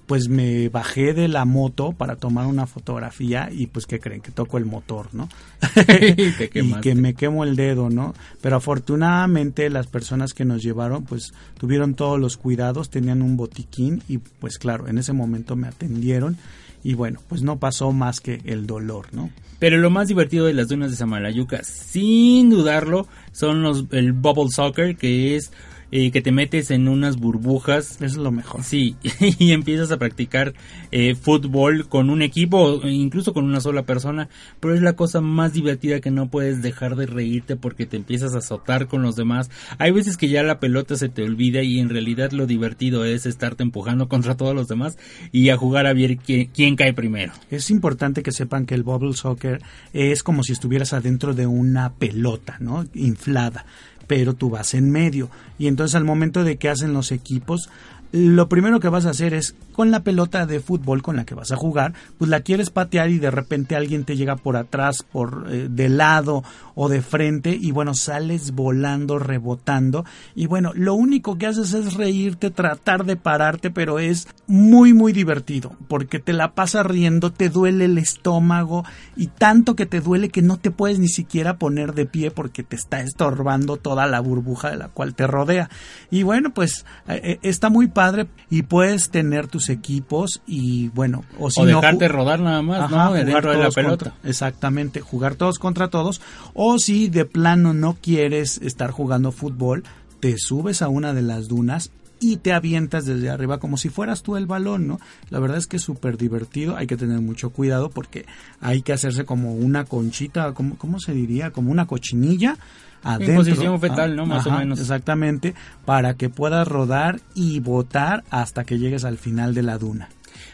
pues 0.07 0.29
me 0.29 0.69
bajé 0.69 1.13
de 1.13 1.27
la 1.27 1.45
moto 1.45 1.91
para 1.91 2.15
tomar 2.15 2.47
una 2.47 2.65
fotografía 2.65 3.49
y 3.51 3.67
pues 3.67 3.85
que 3.85 3.99
creen 3.99 4.21
que 4.21 4.31
toco 4.31 4.57
el 4.57 4.65
motor, 4.65 5.13
¿no? 5.13 5.29
y 6.55 6.73
que 6.81 6.95
me 6.95 7.13
quemo 7.13 7.43
el 7.43 7.55
dedo, 7.55 7.89
¿no? 7.89 8.15
Pero 8.41 8.55
afortunadamente 8.55 9.69
las 9.69 9.87
personas 9.87 10.33
que 10.33 10.45
nos 10.45 10.63
llevaron 10.63 11.03
pues 11.03 11.33
tuvieron 11.59 11.93
todos 11.93 12.19
los 12.19 12.37
cuidados, 12.37 12.89
tenían 12.89 13.21
un 13.21 13.35
botiquín 13.35 14.01
y 14.07 14.17
pues 14.17 14.57
claro, 14.57 14.87
en 14.87 14.97
ese 14.97 15.11
momento 15.11 15.55
me 15.55 15.67
atendieron 15.67 16.37
y 16.83 16.93
bueno, 16.93 17.19
pues 17.27 17.41
no 17.41 17.59
pasó 17.59 17.91
más 17.91 18.21
que 18.21 18.41
el 18.45 18.65
dolor, 18.65 19.07
¿no? 19.11 19.29
Pero 19.59 19.77
lo 19.77 19.89
más 19.89 20.07
divertido 20.07 20.45
de 20.45 20.53
las 20.53 20.69
dunas 20.69 20.91
de 20.91 20.97
Samalayuca, 20.97 21.63
sin 21.63 22.49
dudarlo, 22.49 23.07
son 23.33 23.61
los 23.61 23.85
el 23.91 24.13
bubble 24.13 24.51
soccer, 24.51 24.95
que 24.95 25.35
es 25.35 25.51
eh, 25.91 26.11
que 26.11 26.21
te 26.21 26.31
metes 26.31 26.71
en 26.71 26.87
unas 26.87 27.17
burbujas. 27.17 27.95
Eso 27.95 28.05
es 28.05 28.17
lo 28.17 28.31
mejor. 28.31 28.63
Sí, 28.63 28.95
y 29.39 29.51
empiezas 29.51 29.91
a 29.91 29.97
practicar 29.97 30.53
eh, 30.91 31.15
fútbol 31.15 31.87
con 31.87 32.09
un 32.09 32.21
equipo, 32.21 32.81
incluso 32.83 33.33
con 33.33 33.45
una 33.45 33.61
sola 33.61 33.83
persona, 33.83 34.29
pero 34.59 34.73
es 34.73 34.81
la 34.81 34.93
cosa 34.93 35.21
más 35.21 35.53
divertida 35.53 35.99
que 35.99 36.11
no 36.11 36.29
puedes 36.29 36.61
dejar 36.61 36.95
de 36.95 37.05
reírte 37.05 37.55
porque 37.55 37.85
te 37.85 37.97
empiezas 37.97 38.35
a 38.35 38.39
azotar 38.39 38.87
con 38.87 39.01
los 39.01 39.15
demás. 39.15 39.49
Hay 39.77 39.91
veces 39.91 40.17
que 40.17 40.29
ya 40.29 40.43
la 40.43 40.59
pelota 40.59 40.95
se 40.95 41.09
te 41.09 41.23
olvida 41.23 41.63
y 41.63 41.79
en 41.79 41.89
realidad 41.89 42.31
lo 42.31 42.45
divertido 42.45 43.05
es 43.05 43.25
estarte 43.25 43.63
empujando 43.63 44.07
contra 44.09 44.35
todos 44.35 44.55
los 44.55 44.67
demás 44.67 44.97
y 45.31 45.49
a 45.49 45.57
jugar 45.57 45.87
a 45.87 45.93
ver 45.93 46.17
quién, 46.17 46.49
quién 46.53 46.75
cae 46.75 46.93
primero. 46.93 47.33
Es 47.49 47.69
importante 47.69 48.23
que 48.23 48.31
sepan 48.31 48.65
que 48.65 48.75
el 48.75 48.83
bubble 48.83 49.13
soccer 49.13 49.61
es 49.93 50.23
como 50.23 50.43
si 50.43 50.53
estuvieras 50.53 50.93
adentro 50.93 51.33
de 51.33 51.47
una 51.47 51.93
pelota, 51.93 52.57
¿no? 52.59 52.85
Inflada 52.93 53.65
pero 54.07 54.33
tú 54.33 54.49
vas 54.49 54.73
en 54.73 54.89
medio. 54.89 55.29
Y 55.59 55.67
entonces 55.67 55.95
al 55.95 56.05
momento 56.05 56.43
de 56.43 56.57
que 56.57 56.69
hacen 56.69 56.93
los 56.93 57.11
equipos, 57.11 57.69
lo 58.11 58.47
primero 58.49 58.79
que 58.79 58.89
vas 58.89 59.05
a 59.05 59.11
hacer 59.11 59.33
es 59.33 59.55
con 59.73 59.91
la 59.91 60.01
pelota 60.01 60.45
de 60.45 60.59
fútbol 60.59 61.01
con 61.01 61.15
la 61.15 61.25
que 61.25 61.35
vas 61.35 61.51
a 61.51 61.55
jugar, 61.55 61.93
pues 62.17 62.29
la 62.29 62.41
quieres 62.41 62.69
patear 62.69 63.09
y 63.09 63.19
de 63.19 63.31
repente 63.31 63.75
alguien 63.75 64.05
te 64.05 64.15
llega 64.15 64.35
por 64.35 64.57
atrás, 64.57 65.03
por 65.03 65.47
eh, 65.49 65.67
de 65.69 65.89
lado 65.89 66.43
o 66.75 66.89
de 66.89 67.01
frente 67.01 67.57
y 67.59 67.71
bueno, 67.71 67.93
sales 67.93 68.51
volando, 68.51 69.19
rebotando 69.19 70.05
y 70.35 70.47
bueno, 70.47 70.71
lo 70.73 70.93
único 70.93 71.37
que 71.37 71.47
haces 71.47 71.73
es 71.73 71.93
reírte, 71.93 72.49
tratar 72.49 73.05
de 73.05 73.17
pararte, 73.17 73.69
pero 73.69 73.99
es 73.99 74.27
muy 74.47 74.93
muy 74.93 75.13
divertido 75.13 75.73
porque 75.87 76.19
te 76.19 76.33
la 76.33 76.53
pasas 76.53 76.85
riendo, 76.85 77.31
te 77.31 77.49
duele 77.49 77.85
el 77.85 77.97
estómago 77.97 78.83
y 79.15 79.27
tanto 79.27 79.75
que 79.75 79.85
te 79.85 80.01
duele 80.01 80.29
que 80.29 80.41
no 80.41 80.57
te 80.57 80.71
puedes 80.71 80.99
ni 80.99 81.09
siquiera 81.09 81.57
poner 81.57 81.93
de 81.93 82.05
pie 82.05 82.31
porque 82.31 82.63
te 82.63 82.75
está 82.75 83.01
estorbando 83.01 83.77
toda 83.77 84.07
la 84.07 84.19
burbuja 84.19 84.71
de 84.71 84.77
la 84.77 84.89
cual 84.89 85.15
te 85.15 85.27
rodea. 85.27 85.69
Y 86.09 86.23
bueno, 86.23 86.53
pues 86.53 86.85
eh, 87.07 87.21
eh, 87.23 87.39
está 87.41 87.69
muy 87.69 87.87
padre 87.97 88.27
y 88.51 88.61
puedes 88.61 89.09
tener 89.09 89.47
tus 89.47 89.69
equipos 89.69 90.43
y 90.45 90.89
bueno, 90.89 91.23
o 91.39 91.49
si 91.49 91.65
dejarte 91.65 92.07
rodar 92.07 92.39
nada 92.39 92.61
más, 92.61 92.91
¿no? 92.91 93.11
Dentro 93.11 93.51
de 93.51 93.57
la 93.57 93.71
pelota. 93.71 94.13
exactamente, 94.23 95.01
jugar 95.01 95.33
todos 95.33 95.57
contra 95.57 95.87
todos 95.87 96.21
o 96.53 96.77
si 96.77 97.09
de 97.09 97.25
plano 97.25 97.73
no 97.73 97.97
quieres 97.99 98.59
estar 98.61 98.91
jugando 98.91 99.31
fútbol, 99.31 99.83
te 100.19 100.35
subes 100.37 100.83
a 100.83 100.89
una 100.89 101.15
de 101.15 101.23
las 101.23 101.47
dunas 101.47 101.89
y 102.19 102.37
te 102.37 102.53
avientas 102.53 103.05
desde 103.05 103.29
arriba 103.29 103.59
como 103.59 103.77
si 103.77 103.89
fueras 103.89 104.23
tú 104.23 104.35
el 104.37 104.45
balón, 104.45 104.87
¿no? 104.87 104.99
La 105.29 105.39
verdad 105.39 105.57
es 105.57 105.67
que 105.67 105.77
es 105.77 105.83
súper 105.83 106.17
divertido, 106.17 106.75
hay 106.75 106.87
que 106.87 106.97
tener 106.97 107.19
mucho 107.21 107.49
cuidado 107.49 107.89
porque 107.89 108.25
hay 108.61 108.81
que 108.81 108.93
hacerse 108.93 109.25
como 109.25 109.53
una 109.53 109.85
conchita, 109.85 110.53
¿cómo, 110.53 110.77
cómo 110.77 110.99
se 110.99 111.13
diría? 111.13 111.51
Como 111.51 111.71
una 111.71 111.85
cochinilla 111.85 112.57
adentro. 113.03 113.31
En 113.31 113.37
posición 113.37 113.79
fetal, 113.79 114.15
¿no? 114.15 114.25
Más 114.25 114.45
o 114.47 114.51
menos. 114.51 114.79
Exactamente, 114.79 115.53
para 115.85 116.15
que 116.15 116.29
puedas 116.29 116.67
rodar 116.67 117.19
y 117.35 117.59
botar 117.59 118.23
hasta 118.29 118.63
que 118.63 118.79
llegues 118.79 119.05
al 119.05 119.17
final 119.17 119.53
de 119.53 119.63
la 119.63 119.77
duna. 119.77 120.09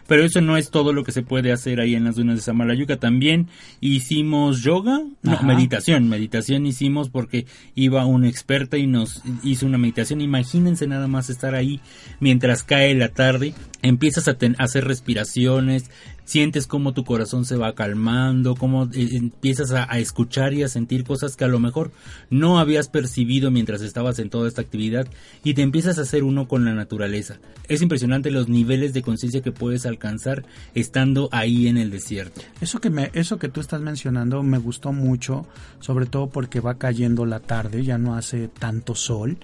Pero 0.08 0.24
eso 0.24 0.42
no 0.42 0.58
es 0.58 0.70
todo 0.70 0.94
lo 0.94 1.04
que 1.04 1.12
se 1.12 1.22
puede 1.22 1.52
hacer 1.52 1.80
ahí 1.80 1.96
en 1.96 2.04
las 2.04 2.16
dunas 2.16 2.36
de 2.36 2.42
Samalayuca. 2.42 2.98
También 2.98 3.48
hicimos 3.80 4.62
yoga, 4.62 5.02
no, 5.22 5.42
meditación. 5.44 6.10
Meditación 6.10 6.66
hicimos 6.66 7.10
porque 7.10 7.46
iba 7.76 8.06
un 8.06 8.26
experta 8.26 8.78
y 8.78 8.88
nos 8.88 9.22
hizo 9.44 9.66
una 9.66 9.78
meditación. 9.78 10.22
Imagínense 10.22 10.88
nada 10.88 11.08
más 11.08 11.30
estar 11.30 11.56
ahí 11.56 11.80
mientras 12.20 12.64
cae 12.64 12.94
la 12.96 13.10
tarde. 13.10 13.54
Empiezas 13.82 14.28
a, 14.28 14.32
a 14.32 14.64
hacer 14.64 14.86
respiraciones, 14.86 15.90
sientes 16.26 16.68
cómo 16.68 16.94
tu 16.94 17.04
corazón 17.04 17.46
se 17.46 17.58
va 17.58 17.76
calmando, 17.76 18.56
cómo 18.56 18.86
eh, 18.94 19.10
empiezas 19.14 19.72
a, 19.72 19.84
escuchar 20.00 20.54
y 20.54 20.64
a 20.64 20.68
sentir 20.68 21.04
cosas 21.04 21.36
que 21.36 21.46
a 21.46 21.48
lo 21.48 21.60
mejor 21.60 21.92
no 22.30 22.60
habías 22.60 22.88
percibido 22.88 23.52
mientras 23.52 23.82
estabas 23.82 24.20
en 24.20 24.30
toda 24.30 24.48
esta 24.48 24.62
actividad 24.62 25.08
y 25.44 25.54
te 25.54 25.62
empiezas 25.62 25.98
a 25.98 26.02
hacer 26.02 26.24
uno 26.24 26.48
con 26.48 26.66
la 26.66 26.74
naturaleza. 26.74 27.40
Es 27.68 27.82
impresionante 27.82 28.32
los 28.32 28.50
niveles 28.50 28.94
de 28.94 29.02
conciencia 29.02 29.42
que 29.42 29.52
puedes 29.52 29.86
alcanzar 29.86 30.44
estando 30.74 31.30
ahí 31.32 31.68
en 31.68 31.78
el 31.78 31.92
desierto. 31.92 32.42
Eso 32.62 32.80
que 32.80 32.90
me, 32.90 33.12
eso 33.14 33.38
que 33.38 33.50
tú 33.50 33.62
estás 33.62 33.82
mencionando 33.82 34.44
me 34.44 34.58
gustó 34.58 34.92
mucho, 34.92 35.46
sobre 35.80 36.06
todo 36.06 36.28
porque 36.28 36.60
va 36.60 36.78
cayendo 36.78 37.26
la 37.26 37.40
tarde, 37.40 37.84
ya 37.84 37.98
no 37.98 38.16
hace 38.16 38.48
tanto 38.48 38.96
sol 38.96 39.38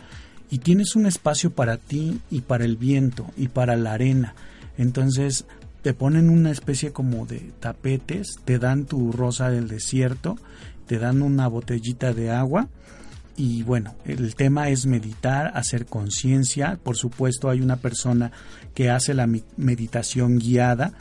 y 0.52 0.60
tienes 0.60 0.96
un 0.96 1.06
espacio 1.06 1.52
para 1.52 1.78
ti 1.78 2.20
y 2.32 2.42
para 2.42 2.66
el 2.66 2.78
viento 2.78 3.28
y 3.38 3.50
para 3.50 3.76
la 3.76 3.94
arena. 3.94 4.34
Entonces 4.78 5.46
te 5.82 5.94
ponen 5.94 6.30
una 6.30 6.52
especie 6.52 6.92
como 6.92 7.26
de 7.26 7.52
tapetes, 7.60 8.36
te 8.46 8.60
dan 8.60 8.86
tu 8.86 9.12
rosa 9.12 9.50
del 9.50 9.68
desierto, 9.68 10.38
te 10.88 11.00
dan 11.00 11.22
una 11.22 11.48
botellita 11.48 12.14
de 12.14 12.32
agua 12.32 12.68
y 13.38 13.64
bueno, 13.64 13.96
el 14.04 14.36
tema 14.36 14.70
es 14.70 14.86
meditar, 14.86 15.52
hacer 15.56 15.86
conciencia, 15.86 16.78
por 16.84 16.98
supuesto 16.98 17.50
hay 17.50 17.62
una 17.62 17.78
persona 17.78 18.32
que 18.74 18.90
hace 18.90 19.14
la 19.14 19.28
meditación 19.56 20.40
guiada 20.40 20.92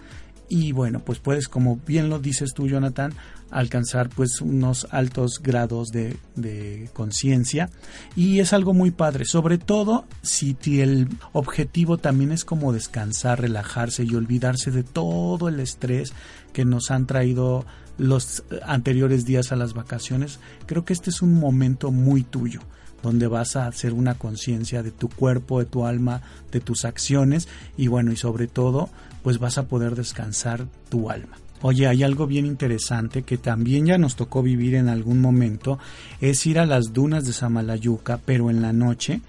y 0.48 0.72
bueno, 0.72 1.00
pues 1.00 1.18
puedes, 1.18 1.48
como 1.48 1.78
bien 1.86 2.08
lo 2.08 2.18
dices 2.18 2.52
tú, 2.54 2.68
Jonathan, 2.68 3.12
alcanzar 3.50 4.08
pues 4.08 4.40
unos 4.40 4.86
altos 4.90 5.40
grados 5.42 5.88
de, 5.88 6.16
de 6.36 6.90
conciencia. 6.92 7.70
Y 8.16 8.40
es 8.40 8.52
algo 8.52 8.74
muy 8.74 8.90
padre, 8.90 9.24
sobre 9.24 9.58
todo 9.58 10.04
si 10.22 10.56
el 10.80 11.08
objetivo 11.32 11.98
también 11.98 12.32
es 12.32 12.44
como 12.44 12.72
descansar, 12.72 13.40
relajarse 13.40 14.04
y 14.04 14.14
olvidarse 14.14 14.70
de 14.70 14.82
todo 14.82 15.48
el 15.48 15.60
estrés 15.60 16.12
que 16.52 16.64
nos 16.64 16.90
han 16.90 17.06
traído 17.06 17.64
los 17.98 18.44
anteriores 18.64 19.24
días 19.24 19.52
a 19.52 19.56
las 19.56 19.74
vacaciones, 19.74 20.38
creo 20.66 20.84
que 20.84 20.92
este 20.92 21.10
es 21.10 21.20
un 21.20 21.34
momento 21.34 21.90
muy 21.90 22.22
tuyo 22.22 22.60
donde 23.02 23.26
vas 23.26 23.56
a 23.56 23.66
hacer 23.66 23.92
una 23.92 24.14
conciencia 24.14 24.82
de 24.82 24.90
tu 24.90 25.08
cuerpo, 25.08 25.60
de 25.60 25.66
tu 25.66 25.86
alma, 25.86 26.22
de 26.50 26.60
tus 26.60 26.84
acciones 26.84 27.48
y 27.76 27.88
bueno, 27.88 28.12
y 28.12 28.16
sobre 28.16 28.48
todo, 28.48 28.88
pues 29.22 29.38
vas 29.38 29.58
a 29.58 29.66
poder 29.66 29.94
descansar 29.94 30.66
tu 30.88 31.10
alma. 31.10 31.36
Oye, 31.60 31.88
hay 31.88 32.04
algo 32.04 32.26
bien 32.26 32.46
interesante 32.46 33.22
que 33.22 33.36
también 33.36 33.86
ya 33.86 33.98
nos 33.98 34.14
tocó 34.14 34.42
vivir 34.42 34.76
en 34.76 34.88
algún 34.88 35.20
momento, 35.20 35.78
es 36.20 36.46
ir 36.46 36.58
a 36.60 36.66
las 36.66 36.92
dunas 36.92 37.26
de 37.26 37.32
Samalayuca, 37.32 38.20
pero 38.24 38.48
en 38.48 38.62
la 38.62 38.72
noche, 38.72 39.20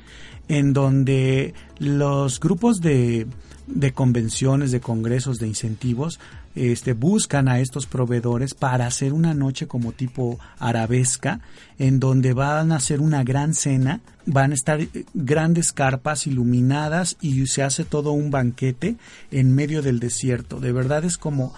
en 0.48 0.74
donde 0.74 1.56
los 1.80 2.40
grupos 2.40 2.82
de, 2.82 3.26
de 3.66 3.94
convenciones, 3.94 4.72
de 4.72 4.80
congresos, 4.80 5.38
de 5.40 5.48
incentivos, 5.48 6.20
este, 6.56 6.94
buscan 6.94 7.48
a 7.48 7.60
estos 7.60 7.86
proveedores 7.86 8.54
para 8.54 8.88
hacer 8.88 9.14
una 9.14 9.34
noche 9.34 9.68
como 9.68 9.92
tipo 9.92 10.40
arabesca, 10.58 11.42
en 11.78 12.00
donde 12.00 12.34
van 12.34 12.72
a 12.72 12.78
hacer 12.78 13.02
una 13.02 13.24
gran 13.24 13.54
cena, 13.54 14.02
van 14.26 14.52
a 14.52 14.56
estar 14.56 14.82
eh, 14.82 14.90
grandes 15.14 15.72
carpas 15.72 16.28
iluminadas 16.28 17.18
y 17.22 17.48
se 17.48 17.64
hace 17.64 17.86
todo 17.86 18.12
un 18.12 18.32
banquete 18.32 18.98
en 19.32 19.54
medio 19.56 19.82
del 19.82 20.00
desierto. 20.00 20.60
De 20.60 20.72
verdad 20.72 21.06
es 21.06 21.18
como 21.18 21.54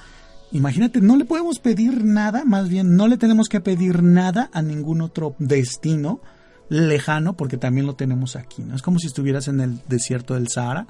Imagínate, 0.53 0.99
no 0.99 1.15
le 1.15 1.23
podemos 1.23 1.59
pedir 1.59 2.03
nada, 2.03 2.43
más 2.43 2.67
bien 2.67 2.97
no 2.97 3.07
le 3.07 3.15
tenemos 3.15 3.47
que 3.47 3.61
pedir 3.61 4.03
nada 4.03 4.49
a 4.51 4.61
ningún 4.61 5.01
otro 5.01 5.33
destino 5.39 6.19
lejano, 6.67 7.37
porque 7.37 7.55
también 7.55 7.85
lo 7.85 7.95
tenemos 7.95 8.35
aquí, 8.35 8.61
¿no? 8.61 8.75
Es 8.75 8.81
como 8.81 8.99
si 8.99 9.07
estuvieras 9.07 9.47
en 9.47 9.61
el 9.61 9.81
desierto 9.87 10.33
del 10.33 10.49
Sahara 10.49 10.87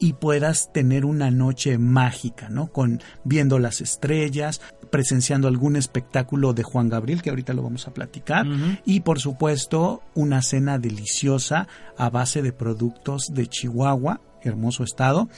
y 0.00 0.14
puedas 0.14 0.72
tener 0.72 1.04
una 1.04 1.30
noche 1.30 1.78
mágica, 1.78 2.48
¿no? 2.48 2.72
Con 2.72 3.00
viendo 3.22 3.58
las 3.58 3.80
estrellas, 3.82 4.60
presenciando 4.90 5.46
algún 5.46 5.76
espectáculo 5.76 6.54
de 6.54 6.62
Juan 6.62 6.88
Gabriel, 6.88 7.22
que 7.22 7.30
ahorita 7.30 7.52
lo 7.52 7.62
vamos 7.62 7.86
a 7.86 7.94
platicar, 7.94 8.46
y 8.84 9.00
por 9.00 9.20
supuesto 9.20 10.02
una 10.14 10.42
cena 10.42 10.78
deliciosa 10.78 11.68
a 11.96 12.10
base 12.10 12.42
de 12.42 12.52
productos 12.52 13.26
de 13.32 13.46
Chihuahua, 13.46 14.20
hermoso 14.42 14.82
estado, 14.82 15.28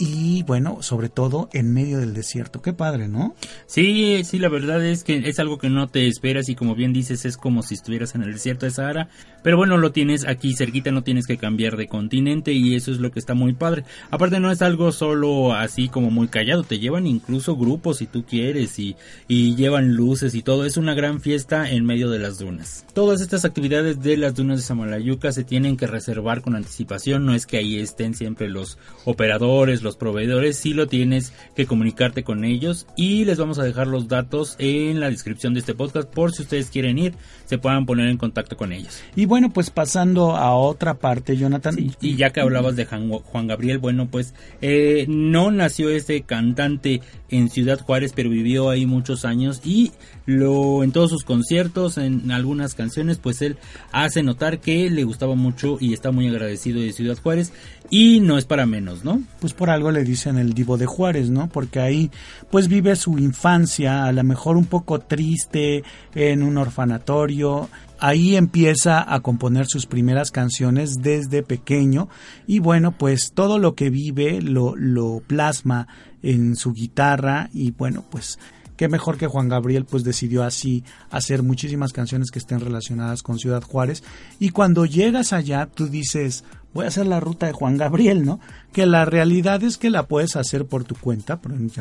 y 0.00 0.42
bueno, 0.44 0.78
sobre 0.80 1.10
todo 1.10 1.50
en 1.52 1.74
medio 1.74 1.98
del 1.98 2.14
desierto. 2.14 2.62
Qué 2.62 2.72
padre, 2.72 3.06
¿no? 3.06 3.34
Sí, 3.66 4.22
sí, 4.24 4.38
la 4.38 4.48
verdad 4.48 4.82
es 4.82 5.04
que 5.04 5.28
es 5.28 5.38
algo 5.38 5.58
que 5.58 5.68
no 5.68 5.88
te 5.88 6.08
esperas 6.08 6.48
y 6.48 6.54
como 6.54 6.74
bien 6.74 6.94
dices 6.94 7.26
es 7.26 7.36
como 7.36 7.62
si 7.62 7.74
estuvieras 7.74 8.14
en 8.14 8.22
el 8.22 8.32
desierto 8.32 8.64
de 8.64 8.72
Sahara, 8.72 9.10
pero 9.42 9.58
bueno, 9.58 9.76
lo 9.76 9.92
tienes 9.92 10.26
aquí 10.26 10.54
cerquita, 10.54 10.90
no 10.90 11.02
tienes 11.02 11.26
que 11.26 11.36
cambiar 11.36 11.76
de 11.76 11.86
continente 11.86 12.52
y 12.52 12.74
eso 12.74 12.90
es 12.90 12.98
lo 12.98 13.10
que 13.10 13.18
está 13.18 13.34
muy 13.34 13.52
padre. 13.52 13.84
Aparte 14.10 14.40
no 14.40 14.50
es 14.50 14.62
algo 14.62 14.90
solo 14.90 15.52
así 15.52 15.88
como 15.88 16.10
muy 16.10 16.28
callado, 16.28 16.62
te 16.62 16.78
llevan 16.78 17.06
incluso 17.06 17.56
grupos 17.56 17.98
si 17.98 18.06
tú 18.06 18.24
quieres 18.24 18.78
y, 18.78 18.96
llevan 19.28 19.94
luces 19.94 20.34
y 20.34 20.42
todo, 20.42 20.64
es 20.64 20.78
una 20.78 20.94
gran 20.94 21.20
fiesta 21.20 21.70
en 21.70 21.84
medio 21.84 22.08
de 22.08 22.18
las 22.18 22.38
dunas. 22.38 22.86
Todas 22.94 23.20
estas 23.20 23.44
actividades 23.44 24.00
de 24.00 24.16
las 24.16 24.34
dunas 24.34 24.58
de 24.58 24.62
Samalayuca 24.62 25.32
se 25.32 25.44
tienen 25.44 25.76
que 25.76 25.86
reservar 25.86 26.40
con 26.40 26.56
anticipación, 26.56 27.26
no 27.26 27.34
es 27.34 27.44
que 27.44 27.58
ahí 27.58 27.78
estén 27.78 28.14
siempre 28.14 28.48
los 28.48 28.78
operadores, 29.04 29.82
los 29.82 29.89
proveedores, 29.96 30.56
si 30.56 30.74
lo 30.74 30.86
tienes 30.86 31.32
que 31.54 31.66
comunicarte 31.66 32.22
con 32.22 32.44
ellos 32.44 32.86
y 32.96 33.24
les 33.24 33.38
vamos 33.38 33.58
a 33.58 33.64
dejar 33.64 33.86
los 33.86 34.08
datos 34.08 34.56
en 34.58 35.00
la 35.00 35.10
descripción 35.10 35.54
de 35.54 35.60
este 35.60 35.74
podcast 35.74 36.08
por 36.08 36.32
si 36.32 36.42
ustedes 36.42 36.70
quieren 36.70 36.98
ir, 36.98 37.14
se 37.46 37.58
puedan 37.58 37.86
poner 37.86 38.08
en 38.08 38.16
contacto 38.16 38.56
con 38.56 38.72
ellos. 38.72 39.02
Y 39.16 39.26
bueno, 39.26 39.52
pues 39.52 39.70
pasando 39.70 40.36
a 40.36 40.54
otra 40.54 40.94
parte, 40.94 41.36
Jonathan. 41.36 41.76
y 42.00 42.16
ya 42.16 42.30
que 42.30 42.40
hablabas 42.40 42.76
de 42.76 42.84
Juan 42.86 43.46
Gabriel, 43.46 43.78
bueno, 43.78 44.08
pues 44.10 44.34
eh, 44.60 45.06
no 45.08 45.50
nació 45.50 45.90
ese 45.90 46.22
cantante 46.22 47.00
en 47.28 47.48
Ciudad 47.48 47.80
Juárez, 47.80 48.12
pero 48.14 48.30
vivió 48.30 48.70
ahí 48.70 48.86
muchos 48.86 49.24
años 49.24 49.60
y 49.64 49.92
lo 50.26 50.84
en 50.84 50.92
todos 50.92 51.10
sus 51.10 51.24
conciertos, 51.24 51.98
en 51.98 52.30
algunas 52.30 52.74
canciones, 52.74 53.18
pues 53.18 53.42
él 53.42 53.56
hace 53.92 54.22
notar 54.22 54.60
que 54.60 54.90
le 54.90 55.04
gustaba 55.04 55.34
mucho 55.34 55.78
y 55.80 55.92
está 55.92 56.10
muy 56.10 56.28
agradecido 56.28 56.80
de 56.80 56.92
Ciudad 56.92 57.18
Juárez 57.20 57.52
y 57.90 58.20
no 58.20 58.38
es 58.38 58.44
para 58.44 58.66
menos, 58.66 59.04
¿no? 59.04 59.22
Pues 59.40 59.52
por 59.52 59.70
algo 59.70 59.79
le 59.90 60.04
dicen 60.04 60.36
el 60.36 60.52
divo 60.52 60.76
de 60.76 60.86
Juárez, 60.86 61.30
¿no? 61.30 61.48
Porque 61.48 61.80
ahí 61.80 62.10
pues 62.50 62.68
vive 62.68 62.96
su 62.96 63.18
infancia, 63.18 64.04
a 64.04 64.12
lo 64.12 64.24
mejor 64.24 64.56
un 64.56 64.66
poco 64.66 64.98
triste, 64.98 65.84
en 66.14 66.42
un 66.42 66.58
orfanatorio. 66.58 67.68
Ahí 67.98 68.36
empieza 68.36 69.14
a 69.14 69.20
componer 69.20 69.66
sus 69.66 69.86
primeras 69.86 70.30
canciones 70.30 70.96
desde 71.00 71.42
pequeño 71.42 72.08
y 72.46 72.58
bueno, 72.58 72.92
pues 72.92 73.32
todo 73.34 73.58
lo 73.58 73.74
que 73.74 73.90
vive 73.90 74.42
lo, 74.42 74.74
lo 74.76 75.22
plasma 75.26 75.86
en 76.22 76.56
su 76.56 76.72
guitarra 76.72 77.48
y 77.52 77.70
bueno, 77.70 78.04
pues 78.10 78.38
qué 78.80 78.88
mejor 78.88 79.18
que 79.18 79.26
Juan 79.26 79.50
Gabriel 79.50 79.84
pues 79.84 80.04
decidió 80.04 80.42
así 80.42 80.84
hacer 81.10 81.42
muchísimas 81.42 81.92
canciones 81.92 82.30
que 82.30 82.38
estén 82.38 82.60
relacionadas 82.60 83.22
con 83.22 83.38
Ciudad 83.38 83.62
Juárez 83.62 84.02
y 84.38 84.48
cuando 84.48 84.86
llegas 84.86 85.34
allá 85.34 85.66
tú 85.66 85.88
dices 85.88 86.44
voy 86.72 86.84
a 86.84 86.88
hacer 86.88 87.06
la 87.06 87.20
ruta 87.20 87.46
de 87.46 87.52
Juan 87.52 87.76
Gabriel, 87.76 88.24
¿no? 88.24 88.40
Que 88.72 88.86
la 88.86 89.04
realidad 89.04 89.62
es 89.62 89.78
que 89.78 89.90
la 89.90 90.06
puedes 90.06 90.36
hacer 90.36 90.66
por 90.66 90.84
tu 90.84 90.94
cuenta, 90.94 91.40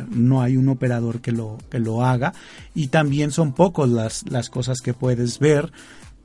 no 0.10 0.42
hay 0.42 0.58
un 0.58 0.70
operador 0.70 1.22
que 1.22 1.32
lo, 1.32 1.58
que 1.70 1.80
lo 1.80 2.04
haga 2.06 2.34
y 2.74 2.88
también 2.88 3.32
son 3.32 3.54
pocos 3.54 3.90
las, 3.90 4.30
las 4.30 4.50
cosas 4.50 4.80
que 4.82 4.94
puedes 4.94 5.40
ver, 5.40 5.72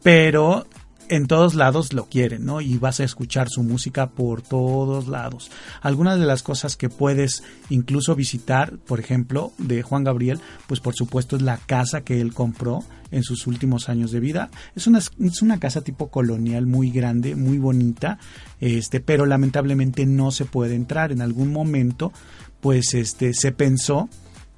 pero 0.02 0.66
en 1.08 1.26
todos 1.26 1.54
lados 1.54 1.92
lo 1.92 2.06
quieren, 2.06 2.44
¿no? 2.44 2.60
Y 2.60 2.78
vas 2.78 3.00
a 3.00 3.04
escuchar 3.04 3.48
su 3.48 3.62
música 3.62 4.10
por 4.10 4.42
todos 4.42 5.08
lados. 5.08 5.50
Algunas 5.80 6.18
de 6.18 6.26
las 6.26 6.42
cosas 6.42 6.76
que 6.76 6.88
puedes 6.88 7.42
incluso 7.70 8.14
visitar, 8.14 8.78
por 8.78 9.00
ejemplo, 9.00 9.52
de 9.58 9.82
Juan 9.82 10.04
Gabriel, 10.04 10.40
pues 10.66 10.80
por 10.80 10.94
supuesto 10.94 11.36
es 11.36 11.42
la 11.42 11.58
casa 11.58 12.02
que 12.02 12.20
él 12.20 12.32
compró 12.32 12.84
en 13.10 13.22
sus 13.22 13.46
últimos 13.46 13.88
años 13.88 14.10
de 14.10 14.20
vida. 14.20 14.50
Es 14.74 14.86
una, 14.86 14.98
es 14.98 15.42
una 15.42 15.60
casa 15.60 15.82
tipo 15.82 16.08
colonial 16.08 16.66
muy 16.66 16.90
grande, 16.90 17.36
muy 17.36 17.58
bonita, 17.58 18.18
este, 18.60 19.00
pero 19.00 19.26
lamentablemente 19.26 20.06
no 20.06 20.30
se 20.30 20.44
puede 20.44 20.74
entrar. 20.74 21.12
En 21.12 21.20
algún 21.20 21.52
momento, 21.52 22.12
pues 22.60 22.94
este, 22.94 23.34
se 23.34 23.52
pensó 23.52 24.08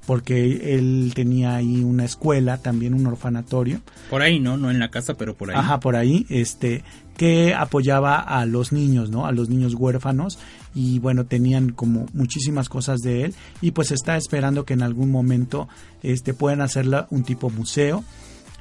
porque 0.07 0.75
él 0.75 1.13
tenía 1.15 1.57
ahí 1.57 1.83
una 1.83 2.05
escuela, 2.05 2.59
también 2.59 2.95
un 2.95 3.07
orfanatorio. 3.07 3.81
Por 4.09 4.23
ahí, 4.23 4.39
¿no? 4.39 4.57
No 4.57 4.71
en 4.71 4.79
la 4.79 4.91
casa, 4.91 5.15
pero 5.15 5.35
por 5.35 5.51
ahí. 5.51 5.57
Ajá, 5.57 5.81
por 5.81 5.97
ahí, 5.97 6.27
este, 6.29 6.85
que 7.17 7.55
apoyaba 7.55 8.19
a 8.19 8.47
los 8.47 8.73
niños, 8.73 9.11
¿no? 9.11 9.27
A 9.27 9.33
los 9.33 9.49
niños 9.49 9.75
huérfanos 9.75 10.39
y 10.75 10.99
bueno, 10.99 11.25
tenían 11.25 11.71
como 11.71 12.07
muchísimas 12.13 12.69
cosas 12.69 13.01
de 13.01 13.25
él 13.25 13.35
y 13.63 13.71
pues 13.71 13.91
está 13.91 14.17
esperando 14.17 14.65
que 14.65 14.75
en 14.75 14.83
algún 14.83 15.11
momento 15.11 15.69
este 16.03 16.35
puedan 16.35 16.61
hacerla 16.61 17.07
un 17.11 17.25
tipo 17.25 17.49
museo 17.49 18.05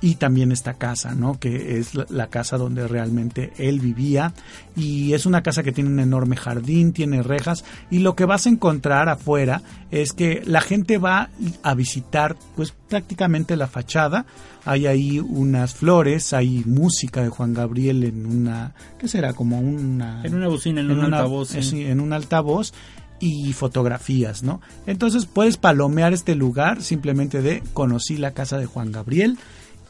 y 0.05 0.17
también 0.17 0.51
esta 0.51 0.75
casa, 0.75 1.15
¿no? 1.15 1.39
Que 1.39 1.79
es 1.79 1.95
la 2.11 2.27
casa 2.27 2.59
donde 2.59 2.87
realmente 2.87 3.53
él 3.57 3.79
vivía 3.79 4.35
y 4.75 5.13
es 5.13 5.25
una 5.25 5.41
casa 5.41 5.63
que 5.63 5.71
tiene 5.71 5.89
un 5.89 5.99
enorme 5.99 6.35
jardín, 6.35 6.93
tiene 6.93 7.23
rejas 7.23 7.65
y 7.89 7.99
lo 7.99 8.15
que 8.15 8.25
vas 8.25 8.45
a 8.45 8.49
encontrar 8.49 9.09
afuera 9.09 9.63
es 9.89 10.13
que 10.13 10.43
la 10.45 10.61
gente 10.61 10.99
va 10.99 11.31
a 11.63 11.73
visitar 11.73 12.35
pues 12.55 12.71
prácticamente 12.87 13.55
la 13.55 13.65
fachada, 13.65 14.27
hay 14.63 14.85
ahí 14.85 15.19
unas 15.19 15.73
flores, 15.73 16.33
hay 16.33 16.61
música 16.67 17.23
de 17.23 17.29
Juan 17.29 17.55
Gabriel 17.55 18.03
en 18.03 18.27
una, 18.27 18.75
¿qué 18.99 19.07
será? 19.07 19.33
Como 19.33 19.59
una... 19.59 20.23
En 20.23 20.35
una 20.35 20.49
bocina, 20.49 20.81
en, 20.81 20.91
un 20.91 21.03
altavoz. 21.03 21.49
Sí, 21.49 21.83
en 21.83 21.99
un 21.99 22.13
altavoz 22.13 22.73
y 23.19 23.53
fotografías, 23.53 24.43
¿no? 24.43 24.61
Entonces 24.85 25.25
puedes 25.25 25.57
palomear 25.57 26.13
este 26.13 26.35
lugar 26.35 26.83
simplemente 26.83 27.41
de 27.41 27.63
conocí 27.73 28.17
la 28.17 28.35
casa 28.35 28.59
de 28.59 28.67
Juan 28.67 28.91
Gabriel 28.91 29.39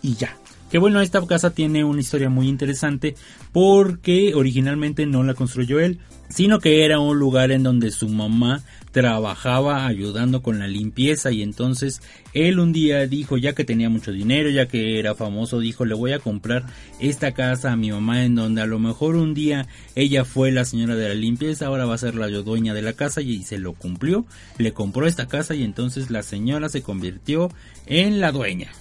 y 0.05 0.15
ya. 0.15 0.37
Que 0.69 0.77
bueno, 0.77 1.01
esta 1.01 1.25
casa 1.25 1.51
tiene 1.51 1.83
una 1.83 2.01
historia 2.01 2.29
muy 2.29 2.47
interesante 2.47 3.15
porque 3.51 4.33
originalmente 4.35 5.05
no 5.05 5.23
la 5.23 5.33
construyó 5.33 5.79
él, 5.79 5.99
sino 6.29 6.59
que 6.59 6.83
era 6.83 6.99
un 6.99 7.17
lugar 7.17 7.51
en 7.51 7.63
donde 7.63 7.91
su 7.91 8.09
mamá 8.09 8.63
trabajaba 8.91 9.85
ayudando 9.85 10.41
con 10.41 10.57
la 10.57 10.67
limpieza 10.67 11.31
y 11.31 11.43
entonces 11.43 12.01
él 12.33 12.59
un 12.59 12.73
día 12.73 13.05
dijo, 13.07 13.37
ya 13.37 13.53
que 13.53 13.63
tenía 13.63 13.89
mucho 13.89 14.11
dinero, 14.11 14.49
ya 14.49 14.67
que 14.67 14.99
era 14.99 15.15
famoso, 15.15 15.59
dijo, 15.59 15.85
le 15.85 15.95
voy 15.95 16.13
a 16.13 16.19
comprar 16.19 16.65
esta 16.99 17.33
casa 17.33 17.71
a 17.71 17.75
mi 17.75 17.91
mamá 17.91 18.23
en 18.23 18.35
donde 18.35 18.61
a 18.61 18.65
lo 18.65 18.79
mejor 18.79 19.15
un 19.15 19.33
día 19.33 19.67
ella 19.95 20.25
fue 20.25 20.51
la 20.51 20.65
señora 20.65 20.95
de 20.95 21.09
la 21.09 21.15
limpieza, 21.15 21.67
ahora 21.67 21.85
va 21.85 21.95
a 21.95 21.99
ser 21.99 22.15
la 22.15 22.27
dueña 22.27 22.73
de 22.73 22.81
la 22.81 22.93
casa 22.93 23.21
y 23.21 23.43
se 23.43 23.59
lo 23.59 23.73
cumplió, 23.73 24.25
le 24.57 24.73
compró 24.73 25.07
esta 25.07 25.27
casa 25.27 25.55
y 25.55 25.63
entonces 25.63 26.09
la 26.09 26.23
señora 26.23 26.69
se 26.69 26.81
convirtió 26.81 27.49
en 27.85 28.19
la 28.19 28.31
dueña. 28.31 28.71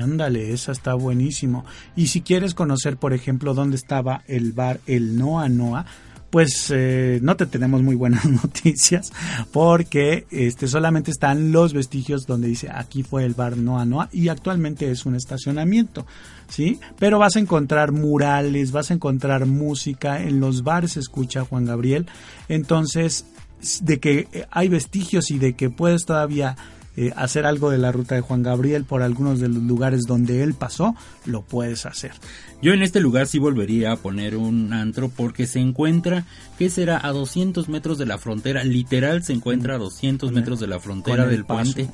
Ándale, 0.00 0.52
esa 0.52 0.72
está 0.72 0.94
buenísimo. 0.94 1.64
Y 1.96 2.08
si 2.08 2.20
quieres 2.20 2.54
conocer, 2.54 2.96
por 2.96 3.12
ejemplo, 3.12 3.54
dónde 3.54 3.76
estaba 3.76 4.22
el 4.26 4.52
bar 4.52 4.80
El 4.86 5.16
Noa 5.18 5.48
Noa, 5.48 5.86
pues 6.34 6.72
eh, 6.74 7.20
no 7.22 7.36
te 7.36 7.46
tenemos 7.46 7.80
muy 7.82 7.94
buenas 7.94 8.24
noticias 8.42 9.12
porque 9.52 10.26
este 10.32 10.66
solamente 10.66 11.12
están 11.12 11.52
los 11.52 11.72
vestigios 11.72 12.26
donde 12.26 12.48
dice 12.48 12.70
aquí 12.74 13.04
fue 13.04 13.24
el 13.24 13.34
bar 13.34 13.56
Noa 13.56 13.84
Noa 13.84 14.08
y 14.10 14.26
actualmente 14.26 14.90
es 14.90 15.06
un 15.06 15.14
estacionamiento, 15.14 16.08
¿sí? 16.48 16.80
Pero 16.98 17.20
vas 17.20 17.36
a 17.36 17.38
encontrar 17.38 17.92
murales, 17.92 18.72
vas 18.72 18.90
a 18.90 18.94
encontrar 18.94 19.46
música, 19.46 20.20
en 20.22 20.40
los 20.40 20.64
bares 20.64 20.94
se 20.94 21.00
escucha 21.00 21.44
Juan 21.44 21.66
Gabriel, 21.66 22.06
entonces 22.48 23.26
de 23.82 24.00
que 24.00 24.46
hay 24.50 24.68
vestigios 24.68 25.30
y 25.30 25.38
de 25.38 25.52
que 25.52 25.70
puedes 25.70 26.04
todavía 26.04 26.56
eh, 26.96 27.12
hacer 27.16 27.46
algo 27.46 27.70
de 27.70 27.78
la 27.78 27.92
ruta 27.92 28.14
de 28.14 28.20
Juan 28.20 28.42
Gabriel 28.42 28.84
por 28.84 29.02
algunos 29.02 29.40
de 29.40 29.48
los 29.48 29.62
lugares 29.62 30.02
donde 30.06 30.42
él 30.42 30.54
pasó, 30.54 30.94
lo 31.24 31.42
puedes 31.42 31.86
hacer. 31.86 32.12
Yo 32.62 32.72
en 32.72 32.82
este 32.82 33.00
lugar 33.00 33.26
sí 33.26 33.38
volvería 33.38 33.92
a 33.92 33.96
poner 33.96 34.36
un 34.36 34.72
antro 34.72 35.08
porque 35.08 35.46
se 35.46 35.60
encuentra, 35.60 36.24
que 36.58 36.70
será? 36.70 37.00
A 37.06 37.12
200 37.12 37.68
metros 37.68 37.98
de 37.98 38.06
la 38.06 38.18
frontera, 38.18 38.64
literal 38.64 39.22
se 39.22 39.32
encuentra 39.32 39.74
a 39.74 39.78
200 39.78 40.32
metros 40.32 40.60
de 40.60 40.66
la 40.66 40.80
frontera 40.80 41.26
del 41.26 41.44
puente 41.44 41.88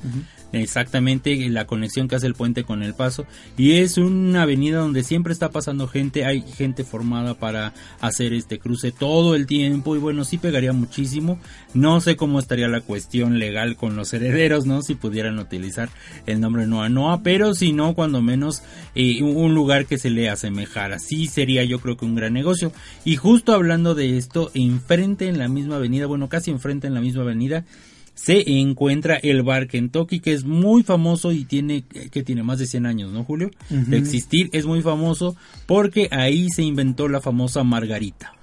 exactamente 0.53 1.49
la 1.49 1.65
conexión 1.65 2.07
que 2.07 2.15
hace 2.15 2.27
el 2.27 2.33
puente 2.33 2.63
con 2.63 2.83
el 2.83 2.93
paso. 2.93 3.25
Y 3.57 3.73
es 3.73 3.97
una 3.97 4.43
avenida 4.43 4.79
donde 4.79 5.03
siempre 5.03 5.33
está 5.33 5.49
pasando 5.49 5.87
gente, 5.87 6.25
hay 6.25 6.41
gente 6.41 6.83
formada 6.83 7.35
para 7.35 7.73
hacer 7.99 8.33
este 8.33 8.59
cruce 8.59 8.91
todo 8.91 9.35
el 9.35 9.45
tiempo 9.45 9.95
y 9.95 9.99
bueno, 9.99 10.23
sí 10.23 10.37
pegaría 10.37 10.73
muchísimo, 10.73 11.39
no 11.73 12.01
sé 12.01 12.15
cómo 12.15 12.39
estaría 12.39 12.67
la 12.67 12.81
cuestión 12.81 13.39
legal 13.39 13.75
con 13.75 13.95
los 13.95 14.13
herederos, 14.13 14.65
¿no? 14.65 14.81
Si 14.81 14.95
pudieran 14.95 15.39
utilizar 15.39 15.89
el 16.25 16.39
nombre 16.39 16.67
Noa 16.67 16.89
Noa, 16.89 17.21
pero 17.23 17.53
si 17.53 17.73
no, 17.73 17.93
cuando 17.93 18.21
menos 18.21 18.63
eh, 18.95 19.21
un 19.23 19.53
lugar 19.53 19.85
que 19.85 19.97
se 19.97 20.09
le 20.09 20.29
asemejara, 20.29 20.99
sí 20.99 21.27
sería 21.27 21.63
yo 21.63 21.79
creo 21.79 21.97
que 21.97 22.05
un 22.05 22.15
gran 22.15 22.33
negocio. 22.33 22.71
Y 23.05 23.15
justo 23.15 23.53
hablando 23.53 23.95
de 23.95 24.17
esto, 24.17 24.51
enfrente 24.53 25.27
en 25.27 25.37
la 25.37 25.47
misma 25.47 25.77
avenida, 25.77 26.05
bueno, 26.05 26.29
casi 26.29 26.51
enfrente 26.51 26.87
en 26.87 26.93
la 26.93 27.01
misma 27.01 27.23
avenida, 27.23 27.65
se 28.13 28.59
encuentra 28.59 29.15
el 29.15 29.41
bar 29.43 29.67
Kentucky, 29.67 30.19
que 30.19 30.33
es 30.33 30.43
muy 30.43 30.83
famoso 30.83 31.31
y 31.31 31.45
tiene, 31.45 31.83
que 31.83 32.23
tiene 32.23 32.43
más 32.43 32.59
de 32.59 32.67
100 32.67 32.85
años, 32.85 33.11
¿no, 33.11 33.23
Julio? 33.23 33.51
De 33.69 33.97
existir, 33.97 34.49
es 34.53 34.65
muy 34.65 34.81
famoso 34.81 35.35
porque 35.65 36.07
ahí 36.11 36.47
se 36.49 36.63
inventó 36.63 37.07
la 37.07 37.21
famosa 37.21 37.63
margarita. 37.63 38.33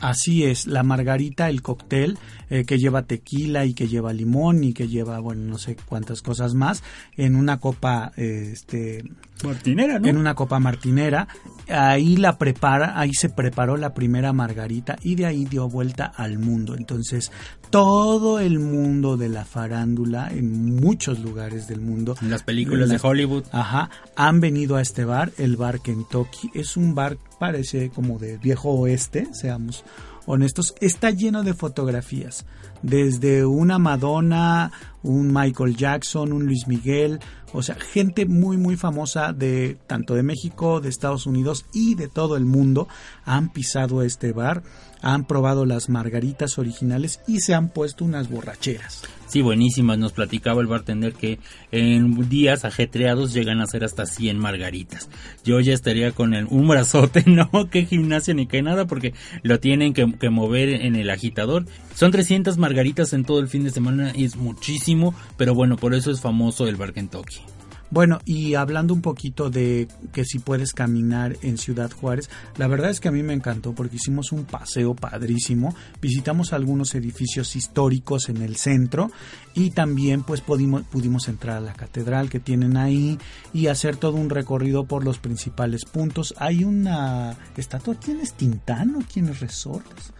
Así 0.00 0.44
es, 0.44 0.66
la 0.66 0.82
margarita, 0.82 1.48
el 1.48 1.62
cóctel 1.62 2.18
eh, 2.50 2.64
que 2.64 2.78
lleva 2.78 3.02
tequila 3.02 3.64
y 3.64 3.72
que 3.72 3.88
lleva 3.88 4.12
limón 4.12 4.62
y 4.62 4.74
que 4.74 4.88
lleva, 4.88 5.18
bueno, 5.20 5.42
no 5.42 5.56
sé 5.56 5.76
cuántas 5.86 6.20
cosas 6.20 6.54
más, 6.54 6.82
en 7.16 7.34
una 7.34 7.58
copa, 7.58 8.12
este... 8.16 9.04
Martinera, 9.42 9.98
¿no? 9.98 10.06
En 10.06 10.18
una 10.18 10.34
copa 10.34 10.60
martinera. 10.60 11.28
Ahí 11.68 12.16
la 12.16 12.38
prepara, 12.38 12.98
ahí 12.98 13.12
se 13.12 13.28
preparó 13.28 13.76
la 13.76 13.92
primera 13.92 14.32
margarita 14.32 14.96
y 15.02 15.16
de 15.16 15.26
ahí 15.26 15.44
dio 15.44 15.68
vuelta 15.68 16.06
al 16.06 16.38
mundo. 16.38 16.76
Entonces, 16.76 17.32
todo 17.70 18.38
el 18.38 18.58
mundo 18.58 19.16
de 19.16 19.28
la 19.28 19.44
farándula, 19.44 20.28
en 20.30 20.76
muchos 20.76 21.18
lugares 21.20 21.66
del 21.66 21.80
mundo. 21.80 22.16
En 22.22 22.30
las 22.30 22.42
películas 22.42 22.88
de 22.88 23.00
Hollywood. 23.02 23.44
Ajá, 23.52 23.90
han 24.14 24.40
venido 24.40 24.76
a 24.76 24.82
este 24.82 25.04
bar, 25.04 25.32
el 25.38 25.56
bar 25.56 25.80
Kentucky. 25.80 26.50
Es 26.54 26.76
un 26.76 26.94
bar, 26.94 27.18
parece 27.40 27.90
como 27.90 28.18
de 28.18 28.38
viejo 28.38 28.70
oeste, 28.70 29.28
seamos 29.32 29.84
honestos, 30.26 30.74
está 30.80 31.10
lleno 31.10 31.42
de 31.42 31.54
fotografías, 31.54 32.44
desde 32.82 33.46
una 33.46 33.78
Madonna, 33.78 34.72
un 35.02 35.32
Michael 35.32 35.76
Jackson, 35.76 36.32
un 36.32 36.46
Luis 36.46 36.66
Miguel, 36.66 37.20
o 37.56 37.62
sea, 37.62 37.74
gente 37.76 38.26
muy 38.26 38.58
muy 38.58 38.76
famosa 38.76 39.32
de 39.32 39.78
tanto 39.86 40.14
de 40.14 40.22
México, 40.22 40.82
de 40.82 40.90
Estados 40.90 41.26
Unidos 41.26 41.64
y 41.72 41.94
de 41.94 42.08
todo 42.08 42.36
el 42.36 42.44
mundo 42.44 42.86
han 43.24 43.48
pisado 43.48 44.02
este 44.02 44.32
bar, 44.32 44.62
han 45.00 45.24
probado 45.24 45.64
las 45.64 45.88
margaritas 45.88 46.58
originales 46.58 47.20
y 47.26 47.40
se 47.40 47.54
han 47.54 47.70
puesto 47.70 48.04
unas 48.04 48.28
borracheras. 48.28 49.02
Sí, 49.26 49.42
buenísimas. 49.42 49.98
Nos 49.98 50.12
platicaba 50.12 50.60
el 50.60 50.68
bartender 50.68 51.12
que 51.12 51.38
en 51.72 52.28
días 52.28 52.64
ajetreados 52.64 53.34
llegan 53.34 53.60
a 53.60 53.66
ser 53.66 53.84
hasta 53.84 54.06
100 54.06 54.38
margaritas. 54.38 55.08
Yo 55.44 55.58
ya 55.60 55.74
estaría 55.74 56.12
con 56.12 56.32
el, 56.34 56.46
un 56.48 56.68
brazote, 56.68 57.24
no 57.26 57.50
que 57.70 57.86
gimnasia 57.86 58.34
ni 58.34 58.46
que 58.46 58.62
nada, 58.62 58.86
porque 58.86 59.14
lo 59.42 59.58
tienen 59.58 59.94
que, 59.94 60.06
mover 60.30 60.68
en 60.68 60.96
el 60.96 61.10
agitador. 61.10 61.66
Son 61.94 62.12
300 62.12 62.56
margaritas 62.58 63.12
en 63.12 63.24
todo 63.24 63.40
el 63.40 63.48
fin 63.48 63.64
de 63.64 63.70
semana 63.70 64.10
es 64.10 64.36
muchísimo, 64.36 65.14
pero 65.36 65.54
bueno, 65.54 65.76
por 65.76 65.94
eso 65.94 66.10
es 66.10 66.20
famoso 66.20 66.68
el 66.68 66.76
bar 66.76 66.92
Kentucky. 66.92 67.40
Bueno, 67.90 68.20
y 68.24 68.54
hablando 68.54 68.94
un 68.94 69.02
poquito 69.02 69.48
de 69.48 69.86
que 70.12 70.24
si 70.24 70.38
puedes 70.38 70.72
caminar 70.72 71.36
en 71.42 71.56
Ciudad 71.56 71.90
Juárez, 71.90 72.28
la 72.56 72.66
verdad 72.66 72.90
es 72.90 73.00
que 73.00 73.08
a 73.08 73.12
mí 73.12 73.22
me 73.22 73.32
encantó 73.32 73.74
porque 73.74 73.96
hicimos 73.96 74.32
un 74.32 74.44
paseo 74.44 74.94
padrísimo, 74.94 75.74
visitamos 76.00 76.52
algunos 76.52 76.94
edificios 76.94 77.54
históricos 77.54 78.28
en 78.28 78.42
el 78.42 78.56
centro 78.56 79.10
y 79.54 79.70
también 79.70 80.22
pues 80.24 80.40
pudimos, 80.40 80.82
pudimos 80.82 81.28
entrar 81.28 81.58
a 81.58 81.60
la 81.60 81.74
catedral 81.74 82.28
que 82.28 82.40
tienen 82.40 82.76
ahí 82.76 83.18
y 83.52 83.68
hacer 83.68 83.96
todo 83.96 84.16
un 84.16 84.30
recorrido 84.30 84.84
por 84.84 85.04
los 85.04 85.18
principales 85.18 85.84
puntos. 85.84 86.34
Hay 86.38 86.64
una 86.64 87.36
estatua, 87.56 87.94
¿quién 87.94 88.20
es 88.20 88.34
Tintán 88.34 88.96
o 88.96 88.98
quién 89.12 89.28
es 89.28 89.40
Resortes? 89.40 90.12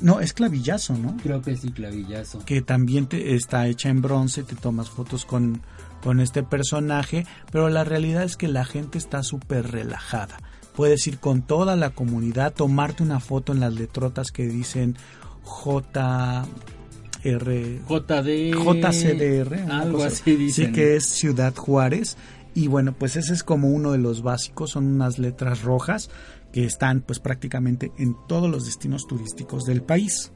No, 0.00 0.20
es 0.20 0.32
clavillazo, 0.32 0.96
¿no? 0.96 1.16
Creo 1.22 1.42
que 1.42 1.56
sí, 1.56 1.70
clavillazo. 1.70 2.42
Que 2.46 2.62
también 2.62 3.06
te, 3.06 3.34
está 3.34 3.66
hecha 3.68 3.90
en 3.90 4.00
bronce, 4.00 4.42
te 4.42 4.56
tomas 4.56 4.88
fotos 4.88 5.26
con, 5.26 5.60
con 6.04 6.20
este 6.20 6.42
personaje, 6.42 7.26
pero 7.50 7.70
la 7.70 7.82
realidad 7.82 8.24
es 8.24 8.36
que 8.36 8.46
la 8.46 8.66
gente 8.66 8.98
está 8.98 9.22
súper 9.22 9.72
relajada. 9.72 10.36
Puedes 10.76 11.06
ir 11.06 11.18
con 11.18 11.40
toda 11.40 11.76
la 11.76 11.90
comunidad, 11.90 12.52
tomarte 12.52 13.02
una 13.02 13.20
foto 13.20 13.52
en 13.52 13.60
las 13.60 13.74
letrotas 13.74 14.30
que 14.30 14.46
dicen 14.46 14.96
J 15.42 16.44
R 17.22 17.80
JD 17.88 18.52
JCDR, 18.52 19.70
algo 19.72 20.04
así 20.04 20.36
dicen. 20.36 20.66
Sí 20.66 20.72
que 20.72 20.96
es 20.96 21.06
Ciudad 21.06 21.54
Juárez 21.54 22.18
y 22.54 22.68
bueno, 22.68 22.92
pues 22.92 23.16
ese 23.16 23.32
es 23.32 23.42
como 23.42 23.68
uno 23.68 23.92
de 23.92 23.98
los 23.98 24.22
básicos, 24.22 24.72
son 24.72 24.86
unas 24.86 25.18
letras 25.18 25.62
rojas 25.62 26.10
que 26.52 26.66
están 26.66 27.00
pues 27.00 27.18
prácticamente 27.18 27.92
en 27.96 28.14
todos 28.28 28.50
los 28.50 28.66
destinos 28.66 29.06
turísticos 29.06 29.64
del 29.64 29.82
país. 29.82 30.33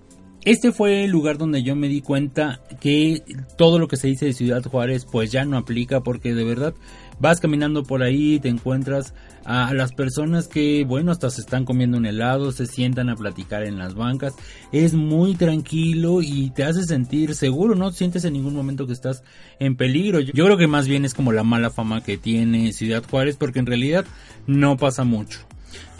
Este 0.49 0.73
fue 0.73 1.05
el 1.05 1.11
lugar 1.11 1.37
donde 1.37 1.63
yo 1.63 1.77
me 1.77 1.89
di 1.89 2.01
cuenta 2.01 2.63
que 2.81 3.23
todo 3.59 3.79
lo 3.79 3.87
que 3.87 3.99
se 3.99 4.07
dice 4.07 4.25
de 4.25 4.33
Ciudad 4.33 4.63
Juárez 4.63 5.05
pues 5.05 5.31
ya 5.31 5.45
no 5.45 5.59
aplica 5.59 6.01
porque 6.01 6.33
de 6.33 6.43
verdad 6.43 6.73
vas 7.21 7.39
caminando 7.39 7.83
por 7.83 8.03
ahí, 8.03 8.41
te 8.41 8.49
encuentras 8.49 9.13
a 9.45 9.75
las 9.75 9.93
personas 9.93 10.49
que, 10.49 10.87
bueno, 10.89 11.13
hasta 11.13 11.29
se 11.29 11.43
están 11.43 11.67
comiendo 11.67 11.99
un 11.99 12.07
helado, 12.07 12.51
se 12.51 12.65
sientan 12.65 13.11
a 13.11 13.17
platicar 13.17 13.63
en 13.65 13.77
las 13.77 13.95
bancas. 13.95 14.37
Es 14.73 14.95
muy 14.95 15.35
tranquilo 15.35 16.23
y 16.23 16.49
te 16.49 16.65
hace 16.65 16.83
sentir 16.85 17.35
seguro, 17.35 17.75
no 17.75 17.93
sientes 17.93 18.25
en 18.25 18.33
ningún 18.33 18.55
momento 18.55 18.87
que 18.87 18.95
estás 18.95 19.25
en 19.59 19.77
peligro. 19.77 20.21
Yo 20.21 20.47
creo 20.47 20.57
que 20.57 20.67
más 20.67 20.89
bien 20.89 21.05
es 21.05 21.13
como 21.13 21.31
la 21.31 21.43
mala 21.43 21.69
fama 21.69 22.03
que 22.03 22.17
tiene 22.17 22.73
Ciudad 22.73 23.05
Juárez 23.05 23.37
porque 23.37 23.59
en 23.59 23.67
realidad 23.67 24.07
no 24.47 24.79
pasa 24.79 25.05
mucho. 25.05 25.41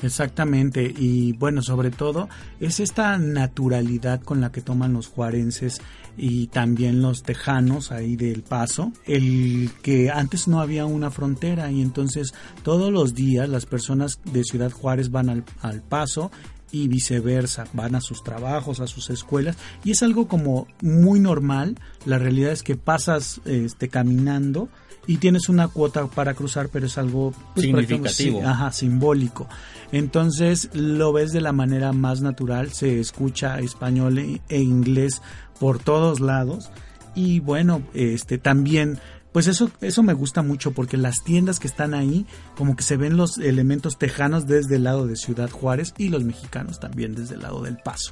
Exactamente, 0.03 0.83
y 0.97 1.33
bueno, 1.33 1.61
sobre 1.61 1.91
todo 1.91 2.29
es 2.61 2.79
esta 2.79 3.19
naturalidad 3.19 4.21
con 4.21 4.41
la 4.41 4.53
que 4.53 4.61
toman 4.61 4.93
los 4.93 5.09
juarenses 5.09 5.81
y 6.17 6.49
también 6.49 7.03
los 7.03 7.23
tejanos 7.23 7.91
ahí 7.91 8.17
del 8.17 8.43
paso, 8.43 8.93
el 9.07 9.71
que 9.83 10.11
antes 10.11 10.47
no 10.49 10.61
había 10.61 10.87
una 10.87 11.11
frontera. 11.11 11.71
Y 11.71 11.81
entonces 11.81 12.33
todos 12.63 12.93
los 12.93 13.15
días 13.15 13.49
las 13.49 13.67
personas 13.67 14.21
de 14.33 14.45
Ciudad 14.45 14.71
Juárez 14.71 15.11
van 15.11 15.31
al, 15.31 15.45
al 15.63 15.81
paso 15.83 16.31
y 16.71 16.89
viceversa, 16.89 17.67
van 17.73 17.95
a 17.95 18.01
sus 18.01 18.23
trabajos, 18.23 18.81
a 18.81 18.87
sus 18.87 19.11
escuelas 19.11 19.57
y 19.85 19.93
es 19.93 20.03
algo 20.03 20.29
como 20.29 20.67
muy 20.83 21.21
normal, 21.21 21.77
la 22.05 22.19
realidad 22.19 22.53
es 22.53 22.63
que 22.63 22.77
pasas 22.77 23.41
este 23.45 23.89
caminando 23.89 24.69
y 25.09 25.17
tienes 25.17 25.49
una 25.49 25.69
cuota 25.69 26.07
para 26.07 26.35
cruzar, 26.35 26.69
pero 26.69 26.87
es 26.87 26.99
algo 26.99 27.33
pues, 27.55 27.65
significativo, 27.65 28.47
ajá, 28.47 28.71
simbólico. 28.73 29.49
Entonces 29.91 30.69
lo 30.75 31.15
ves 31.15 31.33
de 31.33 31.41
la 31.41 31.53
manera 31.53 31.93
más 31.95 32.21
natural, 32.21 32.73
se 32.73 33.01
escucha 33.01 33.59
español 33.59 34.19
e, 34.19 34.43
e 34.51 34.61
inglés 34.61 35.23
por 35.59 35.79
todos 35.79 36.21
lados. 36.21 36.71
Y 37.15 37.41
bueno, 37.41 37.83
este 37.95 38.37
también 38.37 38.99
pues 39.39 39.47
eso 39.47 39.71
eso 39.83 40.03
me 40.03 40.15
gusta 40.15 40.43
mucho 40.43 40.73
porque 40.73 40.97
las 40.97 41.23
tiendas 41.23 41.61
que 41.61 41.69
están 41.69 41.95
ahí 41.95 42.27
como 42.57 42.75
que 42.75 42.83
se 42.83 42.97
ven 42.97 43.17
los 43.17 43.39
elementos 43.39 43.97
tejanos 43.97 44.49
desde 44.49 44.75
el 44.75 44.83
lado 44.83 45.07
de 45.07 45.15
Ciudad 45.15 45.49
Juárez 45.49 45.95
y 45.97 46.09
los 46.09 46.25
mexicanos 46.25 46.81
también 46.81 47.15
desde 47.15 47.37
el 47.37 47.43
lado 47.43 47.63
del 47.63 47.77
Paso. 47.77 48.11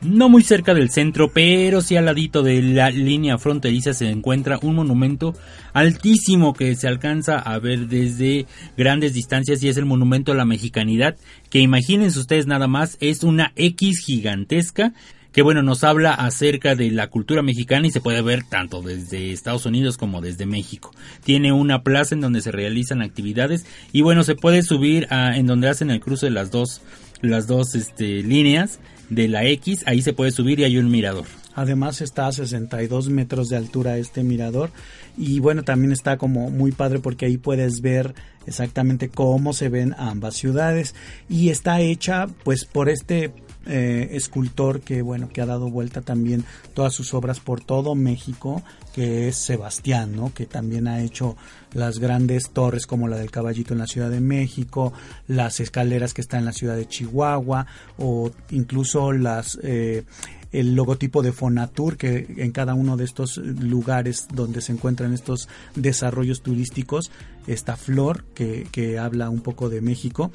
No 0.00 0.28
muy 0.28 0.44
cerca 0.44 0.74
del 0.74 0.90
centro, 0.90 1.32
pero 1.32 1.80
sí 1.80 1.96
al 1.96 2.04
ladito 2.04 2.44
de 2.44 2.62
la 2.62 2.90
línea 2.90 3.38
fronteriza 3.38 3.92
se 3.92 4.08
encuentra 4.08 4.60
un 4.62 4.76
monumento 4.76 5.34
altísimo 5.72 6.54
que 6.54 6.76
se 6.76 6.86
alcanza 6.86 7.40
a 7.40 7.58
ver 7.58 7.88
desde 7.88 8.46
grandes 8.76 9.14
distancias 9.14 9.60
y 9.64 9.68
es 9.68 9.78
el 9.78 9.84
monumento 9.84 10.30
a 10.30 10.36
la 10.36 10.44
mexicanidad, 10.44 11.16
que 11.50 11.58
imagínense 11.58 12.20
ustedes 12.20 12.46
nada 12.46 12.68
más, 12.68 12.98
es 13.00 13.24
una 13.24 13.50
X 13.56 13.98
gigantesca 14.06 14.92
que 15.38 15.42
bueno, 15.42 15.62
nos 15.62 15.84
habla 15.84 16.14
acerca 16.14 16.74
de 16.74 16.90
la 16.90 17.10
cultura 17.10 17.42
mexicana 17.42 17.86
y 17.86 17.92
se 17.92 18.00
puede 18.00 18.22
ver 18.22 18.42
tanto 18.42 18.82
desde 18.82 19.30
Estados 19.30 19.66
Unidos 19.66 19.96
como 19.96 20.20
desde 20.20 20.46
México. 20.46 20.90
Tiene 21.22 21.52
una 21.52 21.84
plaza 21.84 22.16
en 22.16 22.20
donde 22.20 22.40
se 22.40 22.50
realizan 22.50 23.02
actividades 23.02 23.64
y 23.92 24.02
bueno, 24.02 24.24
se 24.24 24.34
puede 24.34 24.64
subir 24.64 25.06
a, 25.10 25.36
en 25.36 25.46
donde 25.46 25.68
hacen 25.68 25.92
el 25.92 26.00
cruce 26.00 26.26
de 26.26 26.32
las 26.32 26.50
dos 26.50 26.80
las 27.20 27.46
dos 27.46 27.76
este, 27.76 28.24
líneas 28.24 28.80
de 29.10 29.28
la 29.28 29.44
X, 29.44 29.84
ahí 29.86 30.02
se 30.02 30.12
puede 30.12 30.32
subir 30.32 30.58
y 30.58 30.64
hay 30.64 30.76
un 30.76 30.90
mirador. 30.90 31.26
Además 31.54 32.00
está 32.00 32.26
a 32.26 32.32
62 32.32 33.08
metros 33.08 33.48
de 33.48 33.58
altura 33.58 33.96
este 33.96 34.24
mirador 34.24 34.72
y 35.16 35.38
bueno, 35.38 35.62
también 35.62 35.92
está 35.92 36.16
como 36.16 36.50
muy 36.50 36.72
padre 36.72 36.98
porque 36.98 37.26
ahí 37.26 37.36
puedes 37.36 37.80
ver 37.80 38.12
exactamente 38.44 39.08
cómo 39.08 39.52
se 39.52 39.68
ven 39.68 39.94
ambas 39.98 40.34
ciudades 40.34 40.96
y 41.28 41.50
está 41.50 41.80
hecha 41.80 42.26
pues 42.42 42.64
por 42.64 42.88
este 42.88 43.32
eh, 43.68 44.08
escultor 44.12 44.80
que 44.80 45.02
bueno 45.02 45.28
que 45.28 45.40
ha 45.40 45.46
dado 45.46 45.70
vuelta 45.70 46.00
también 46.00 46.44
todas 46.74 46.94
sus 46.94 47.14
obras 47.14 47.40
por 47.40 47.62
todo 47.62 47.94
México 47.94 48.62
que 48.94 49.28
es 49.28 49.36
Sebastián 49.36 50.16
no 50.16 50.32
que 50.32 50.46
también 50.46 50.88
ha 50.88 51.02
hecho 51.02 51.36
las 51.74 51.98
grandes 51.98 52.50
torres 52.50 52.86
como 52.86 53.08
la 53.08 53.16
del 53.16 53.30
caballito 53.30 53.74
en 53.74 53.80
la 53.80 53.86
Ciudad 53.86 54.10
de 54.10 54.20
México 54.20 54.92
las 55.26 55.60
escaleras 55.60 56.14
que 56.14 56.20
están 56.20 56.40
en 56.40 56.46
la 56.46 56.52
ciudad 56.52 56.76
de 56.76 56.88
Chihuahua 56.88 57.66
o 57.98 58.30
incluso 58.50 59.12
las 59.12 59.58
eh, 59.62 60.04
el 60.52 60.74
logotipo 60.74 61.22
de 61.22 61.32
Fonatur, 61.32 61.96
que 61.96 62.26
en 62.38 62.52
cada 62.52 62.74
uno 62.74 62.96
de 62.96 63.04
estos 63.04 63.36
lugares 63.36 64.28
donde 64.32 64.60
se 64.60 64.72
encuentran 64.72 65.12
estos 65.12 65.48
desarrollos 65.74 66.42
turísticos, 66.42 67.10
esta 67.46 67.76
flor 67.76 68.24
que, 68.34 68.66
que 68.70 68.98
habla 68.98 69.30
un 69.30 69.40
poco 69.40 69.68
de 69.68 69.80
México, 69.80 70.30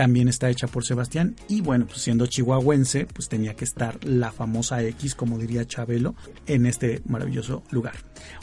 también 0.00 0.28
está 0.28 0.48
hecha 0.48 0.66
por 0.66 0.82
Sebastián 0.82 1.36
y 1.46 1.60
bueno, 1.60 1.84
pues 1.84 2.00
siendo 2.00 2.24
chihuahuense, 2.24 3.04
pues 3.04 3.28
tenía 3.28 3.52
que 3.52 3.66
estar 3.66 4.02
la 4.02 4.32
famosa 4.32 4.82
X, 4.82 5.14
como 5.14 5.36
diría 5.36 5.66
Chabelo, 5.66 6.14
en 6.46 6.64
este 6.64 7.02
maravilloso 7.04 7.64
lugar. 7.70 7.96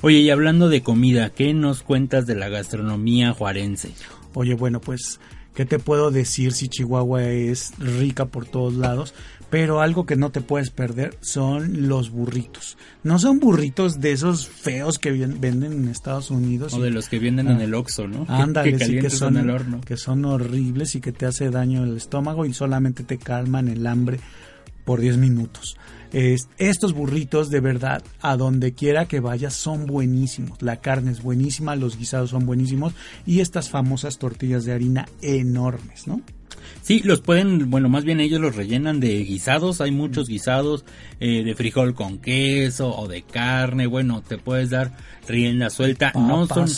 Oye, 0.04 0.20
y 0.20 0.30
hablando 0.30 0.70
de 0.70 0.84
comida, 0.84 1.32
¿qué 1.32 1.56
nos 1.56 1.82
cuentas 1.82 2.28
de 2.28 2.36
la 2.36 2.50
gastronomía 2.50 3.34
juarense? 3.34 3.89
Oye, 4.36 4.54
bueno, 4.54 4.82
pues, 4.82 5.20
¿qué 5.56 5.65
te 5.65 5.80
puedo 5.80 6.12
decir 6.12 6.54
si 6.54 6.67
Chihuahua 6.67 7.24
es 7.24 7.74
rica 7.80 8.26
por 8.26 8.46
todos 8.46 8.76
lados? 8.76 9.15
Pero 9.49 9.81
algo 9.81 10.05
que 10.05 10.15
no 10.15 10.31
te 10.31 10.41
puedes 10.41 10.69
perder 10.69 11.17
son 11.21 11.88
los 11.88 12.10
burritos. 12.10 12.77
No 13.03 13.17
son 13.17 13.39
burritos 13.39 14.01
de 14.01 14.12
esos 14.12 14.47
feos 14.47 14.99
que 14.99 15.12
venden 15.12 15.71
en 15.71 15.88
Estados 15.88 16.31
Unidos. 16.31 16.73
O 16.73 16.81
de 16.81 16.91
los 16.91 17.07
que 17.07 17.19
venden 17.19 17.47
en 17.47 17.57
ah. 17.57 17.63
el 17.63 17.73
Oxxo, 17.73 18.07
¿no? 18.07 18.25
Ándale, 18.29 18.75
que, 18.75 18.99
que 18.99 19.10
son, 19.10 19.38
el 19.38 19.49
horno. 19.49 19.81
que 19.81 19.95
son 19.95 20.25
horribles 20.25 20.95
y 20.95 21.01
que 21.01 21.12
te 21.12 21.25
hace 21.25 21.49
daño 21.49 21.83
el 21.83 21.95
estómago 21.95 22.45
y 22.45 22.53
solamente 22.53 23.03
te 23.03 23.17
calman 23.17 23.69
el 23.69 23.88
hambre 23.88 24.19
por 24.83 25.01
10 25.01 25.17
minutos. 25.17 25.77
estos 26.12 26.93
burritos 26.93 27.49
de 27.49 27.60
verdad, 27.60 28.01
a 28.21 28.38
donde 28.38 28.73
quiera 28.73 29.05
que 29.05 29.19
vayas, 29.19 29.53
son 29.53 29.86
buenísimos. 29.86 30.62
La 30.62 30.77
carne 30.77 31.12
es 31.12 31.21
buenísima, 31.21 31.75
los 31.75 31.97
guisados 31.97 32.29
son 32.29 32.45
buenísimos 32.45 32.93
y 33.25 33.41
estas 33.41 33.69
famosas 33.69 34.17
tortillas 34.17 34.63
de 34.63 34.71
harina 34.73 35.07
enormes, 35.21 36.07
¿no? 36.07 36.21
Sí, 36.82 37.02
los 37.04 37.22
pueden, 37.22 37.70
bueno, 37.70 37.89
más 37.89 38.04
bien 38.04 38.20
ellos 38.20 38.39
los 38.39 38.56
rellenan 38.56 39.00
de 39.00 39.24
guisados, 39.24 39.82
hay 39.82 39.91
muchos 39.91 40.28
guisados 40.28 40.86
eh, 41.20 41.43
de 41.43 41.56
frijol 41.56 41.93
con 41.93 42.20
queso 42.20 42.96
o 42.96 43.08
de 43.08 43.24
carne, 43.24 43.88
bueno, 43.88 44.22
te 44.22 44.38
puedes 44.38 44.70
dar 44.70 44.96
rienda 45.28 45.70
suelta, 45.70 46.12
no 46.15 46.48
son 46.48 46.70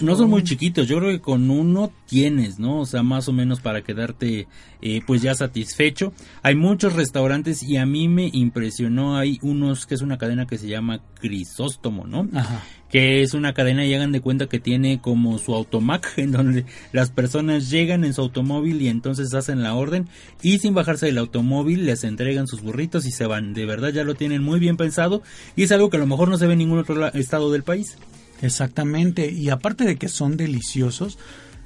no, 0.00 0.16
son 0.16 0.30
muy 0.30 0.42
chiquitos, 0.42 0.88
yo 0.88 0.98
creo 0.98 1.10
que 1.10 1.20
con 1.20 1.50
uno 1.50 1.92
tienes, 2.06 2.58
¿no? 2.58 2.80
O 2.80 2.86
sea, 2.86 3.02
más 3.02 3.28
o 3.28 3.32
menos 3.32 3.60
para 3.60 3.82
quedarte 3.82 4.48
eh, 4.84 5.00
pues 5.04 5.22
ya 5.22 5.34
satisfecho. 5.34 6.12
Hay 6.42 6.54
muchos 6.54 6.92
restaurantes 6.92 7.64
y 7.64 7.78
a 7.78 7.86
mí 7.86 8.06
me 8.06 8.30
impresionó, 8.32 9.16
hay 9.16 9.40
unos 9.42 9.86
que 9.86 9.96
es 9.96 10.02
una 10.02 10.18
cadena 10.18 10.46
que 10.46 10.58
se 10.58 10.68
llama 10.68 11.00
Crisóstomo, 11.20 12.06
¿no? 12.06 12.28
Ajá 12.32 12.62
que 12.94 13.22
es 13.22 13.34
una 13.34 13.54
cadena 13.54 13.84
y 13.84 13.92
hagan 13.92 14.12
de 14.12 14.20
cuenta 14.20 14.46
que 14.46 14.60
tiene 14.60 15.00
como 15.00 15.38
su 15.38 15.52
automac 15.52 16.12
en 16.16 16.30
donde 16.30 16.64
las 16.92 17.10
personas 17.10 17.68
llegan 17.68 18.04
en 18.04 18.14
su 18.14 18.20
automóvil 18.20 18.80
y 18.80 18.86
entonces 18.86 19.34
hacen 19.34 19.64
la 19.64 19.74
orden 19.74 20.08
y 20.42 20.60
sin 20.60 20.74
bajarse 20.74 21.06
del 21.06 21.18
automóvil 21.18 21.86
les 21.86 22.04
entregan 22.04 22.46
sus 22.46 22.62
burritos 22.62 23.04
y 23.04 23.10
se 23.10 23.26
van. 23.26 23.52
De 23.52 23.66
verdad 23.66 23.88
ya 23.88 24.04
lo 24.04 24.14
tienen 24.14 24.44
muy 24.44 24.60
bien 24.60 24.76
pensado 24.76 25.24
y 25.56 25.64
es 25.64 25.72
algo 25.72 25.90
que 25.90 25.96
a 25.96 26.00
lo 26.00 26.06
mejor 26.06 26.28
no 26.28 26.38
se 26.38 26.46
ve 26.46 26.52
en 26.52 26.60
ningún 26.60 26.78
otro 26.78 27.12
estado 27.14 27.50
del 27.50 27.64
país. 27.64 27.96
Exactamente, 28.42 29.28
y 29.28 29.48
aparte 29.48 29.84
de 29.84 29.96
que 29.96 30.06
son 30.06 30.36
deliciosos, 30.36 31.18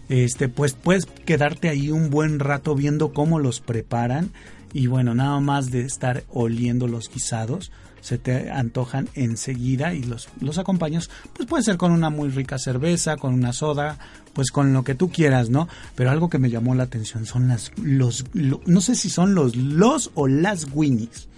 este 0.09 0.49
pues 0.49 0.75
puedes 0.75 1.07
quedarte 1.07 1.69
ahí 1.69 1.91
un 1.91 2.11
buen 2.11 2.39
rato 2.39 2.75
viendo 2.75 3.13
cómo 3.13 3.39
los 3.39 3.61
preparan 3.61 4.31
y 4.73 4.87
bueno, 4.87 5.15
nada 5.15 5.41
más 5.41 5.71
de 5.71 5.83
estar 5.83 6.25
oliendo 6.31 6.89
los 6.89 7.11
guisados 7.11 7.71
se 8.01 8.19
te 8.19 8.51
antojan 8.51 9.09
enseguida 9.15 9.93
y 9.95 10.03
los, 10.03 10.29
los 10.41 10.59
acompañas, 10.59 11.11
pues 11.35 11.49
puede 11.49 11.63
ser 11.63 11.77
con 11.77 11.93
una 11.93 12.11
muy 12.11 12.29
rica 12.29 12.59
cerveza, 12.59 13.17
con 13.17 13.35
una 13.35 13.53
soda, 13.53 13.99
pues 14.33 14.51
con 14.51 14.73
lo 14.73 14.85
que 14.85 14.95
tú 14.95 15.11
quieras, 15.11 15.51
¿no? 15.51 15.69
Pero 15.95 16.11
algo 16.11 16.31
que 16.31 16.39
me 16.39 16.51
llamó 16.51 16.75
la 16.75 16.85
atención 16.85 17.27
son 17.27 17.49
las, 17.49 17.73
los, 17.83 18.25
no 18.33 18.81
sé 18.81 18.95
si 18.95 19.11
son 19.11 19.35
los, 19.35 19.57
los 19.57 20.11
o 20.15 20.29
las 20.29 20.69
Winnies. 20.73 21.29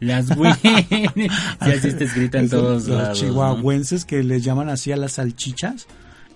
Las 0.00 0.36
Winnies. 0.36 1.32
así 1.60 1.88
está 1.88 2.04
escrita 2.04 2.40
en 2.40 2.48
todos 2.48 2.88
los, 2.88 3.18
chihuahuenses 3.18 4.04
que 4.04 4.22
les 4.22 4.42
llaman 4.44 4.68
así 4.68 4.92
a 4.92 4.96
las 4.96 5.12
salchichas 5.12 5.86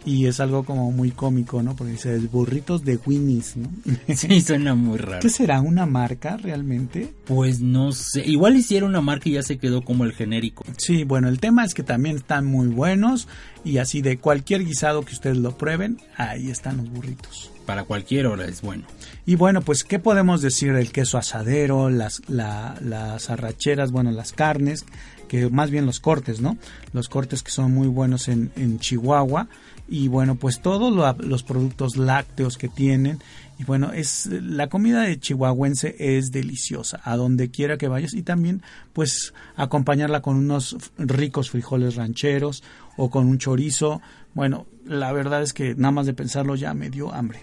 y 0.04 0.26
es 0.26 0.40
algo 0.40 0.64
como 0.64 0.90
muy 0.90 1.10
cómico, 1.10 1.62
¿no? 1.62 1.76
Porque 1.76 1.92
dice 1.92 2.18
burritos 2.18 2.84
de 2.84 2.98
Winnie's, 3.04 3.56
¿no? 3.56 3.70
Sí, 4.14 4.40
suena 4.40 4.74
muy 4.74 4.98
raro. 4.98 5.20
¿Qué 5.20 5.30
será 5.30 5.60
una 5.60 5.86
marca 5.86 6.36
realmente? 6.36 7.12
Pues 7.24 7.60
no 7.60 7.92
sé, 7.92 8.26
igual 8.26 8.56
hiciera 8.56 8.86
una 8.86 9.00
marca 9.00 9.28
y 9.28 9.32
ya 9.32 9.42
se 9.42 9.58
quedó 9.58 9.82
como 9.82 10.04
el 10.04 10.12
genérico. 10.12 10.64
Sí, 10.76 11.04
bueno, 11.04 11.28
el 11.28 11.40
tema 11.40 11.64
es 11.64 11.74
que 11.74 11.82
también 11.82 12.16
están 12.16 12.44
muy 12.44 12.68
buenos 12.68 13.28
y 13.64 13.78
así 13.78 14.02
de 14.02 14.18
cualquier 14.18 14.64
guisado 14.64 15.04
que 15.04 15.12
ustedes 15.12 15.36
lo 15.36 15.56
prueben, 15.56 15.98
ahí 16.16 16.50
están 16.50 16.78
los 16.78 16.90
burritos. 16.90 17.50
Para 17.66 17.84
cualquier 17.84 18.26
hora 18.26 18.44
es 18.46 18.60
bueno. 18.60 18.84
Y 19.24 19.36
bueno, 19.36 19.62
pues, 19.62 19.84
¿qué 19.84 20.00
podemos 20.00 20.42
decir 20.42 20.72
del 20.72 20.90
queso 20.90 21.16
asadero, 21.16 21.90
las, 21.90 22.22
las 22.28 23.30
arracheras, 23.30 23.92
bueno, 23.92 24.10
las 24.10 24.32
carnes, 24.32 24.84
que 25.28 25.48
más 25.48 25.70
bien 25.70 25.86
los 25.86 26.00
cortes, 26.00 26.40
¿no? 26.40 26.58
Los 26.92 27.08
cortes 27.08 27.44
que 27.44 27.52
son 27.52 27.72
muy 27.72 27.86
buenos 27.86 28.26
en, 28.26 28.50
en 28.56 28.80
Chihuahua 28.80 29.48
y 29.92 30.08
bueno, 30.08 30.36
pues 30.36 30.62
todos 30.62 30.90
los 31.18 31.42
productos 31.42 31.98
lácteos 31.98 32.56
que 32.56 32.68
tienen 32.68 33.18
y 33.58 33.64
bueno, 33.64 33.92
es 33.92 34.24
la 34.26 34.68
comida 34.68 35.02
de 35.02 35.20
chihuahuense 35.20 35.94
es 35.98 36.32
deliciosa 36.32 36.98
a 37.04 37.14
donde 37.18 37.50
quiera 37.50 37.76
que 37.76 37.88
vayas 37.88 38.14
y 38.14 38.22
también 38.22 38.62
pues 38.94 39.34
acompañarla 39.54 40.22
con 40.22 40.36
unos 40.36 40.78
ricos 40.96 41.50
frijoles 41.50 41.96
rancheros 41.96 42.62
o 42.96 43.10
con 43.10 43.26
un 43.26 43.36
chorizo. 43.36 44.00
Bueno, 44.32 44.66
la 44.86 45.12
verdad 45.12 45.42
es 45.42 45.52
que 45.52 45.74
nada 45.74 45.92
más 45.92 46.06
de 46.06 46.14
pensarlo 46.14 46.54
ya 46.54 46.72
me 46.72 46.88
dio 46.88 47.12
hambre. 47.12 47.40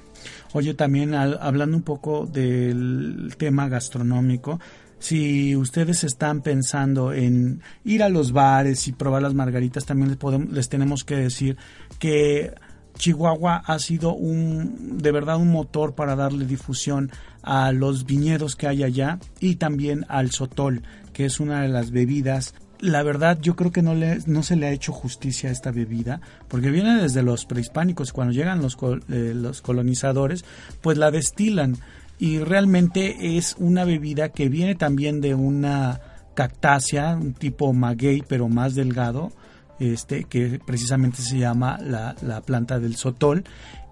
Oye, 0.54 0.74
también 0.74 1.14
hablando 1.14 1.78
un 1.78 1.84
poco 1.84 2.26
del 2.26 3.36
tema 3.38 3.70
gastronómico, 3.70 4.60
si 5.00 5.56
ustedes 5.56 6.04
están 6.04 6.42
pensando 6.42 7.14
en 7.14 7.62
ir 7.86 8.04
a 8.04 8.10
los 8.10 8.34
bares 8.34 8.88
y 8.88 8.92
probar 8.92 9.22
las 9.22 9.34
margaritas, 9.34 9.86
también 9.86 10.10
les, 10.10 10.18
podemos, 10.18 10.52
les 10.52 10.68
tenemos 10.68 11.06
que 11.06 11.16
decir 11.16 11.58
que 12.00 12.54
Chihuahua 12.98 13.64
ha 13.66 13.80
sido 13.80 14.14
un 14.14 14.98
de 14.98 15.12
verdad 15.12 15.38
un 15.38 15.52
motor 15.52 15.96
para 15.96 16.16
darle 16.16 16.46
difusión 16.46 17.12
a 17.42 17.72
los 17.72 18.06
viñedos 18.06 18.56
que 18.56 18.68
hay 18.68 18.84
allá 18.84 19.20
y 19.40 19.56
también 19.56 20.06
al 20.10 20.32
sotol, 20.32 20.84
que 21.14 21.26
es 21.26 21.40
una 21.40 21.62
de 21.62 21.70
las 21.70 21.92
bebidas. 21.92 22.54
La 22.80 23.04
verdad 23.04 23.40
yo 23.42 23.56
creo 23.56 23.72
que 23.72 23.82
no, 23.82 23.96
le, 23.96 24.20
no 24.26 24.44
se 24.44 24.56
le 24.56 24.68
ha 24.68 24.72
hecho 24.72 24.94
justicia 24.94 25.50
a 25.50 25.52
esta 25.52 25.72
bebida, 25.72 26.22
porque 26.48 26.70
viene 26.70 27.02
desde 27.02 27.24
los 27.24 27.46
prehispánicos, 27.46 28.14
cuando 28.14 28.34
llegan 28.34 28.62
los, 28.62 28.78
eh, 29.10 29.34
los 29.36 29.62
colonizadores, 29.62 30.46
pues 30.82 30.98
la 30.98 31.12
destilan. 31.12 31.78
Y 32.20 32.40
realmente 32.40 33.38
es 33.38 33.56
una 33.58 33.86
bebida 33.86 34.30
que 34.30 34.50
viene 34.50 34.76
también 34.76 35.22
de 35.22 35.36
una 35.36 36.02
cactácea, 36.36 37.16
un 37.16 37.34
tipo 37.34 37.72
maguey 37.74 38.24
pero 38.28 38.48
más 38.50 38.76
delgado, 38.76 39.32
este 39.80 40.26
que 40.26 40.60
precisamente 40.66 41.22
se 41.22 41.38
llama 41.38 41.78
la, 41.82 42.16
la 42.22 42.42
planta 42.42 42.80
del 42.80 42.96
sotol 42.96 43.44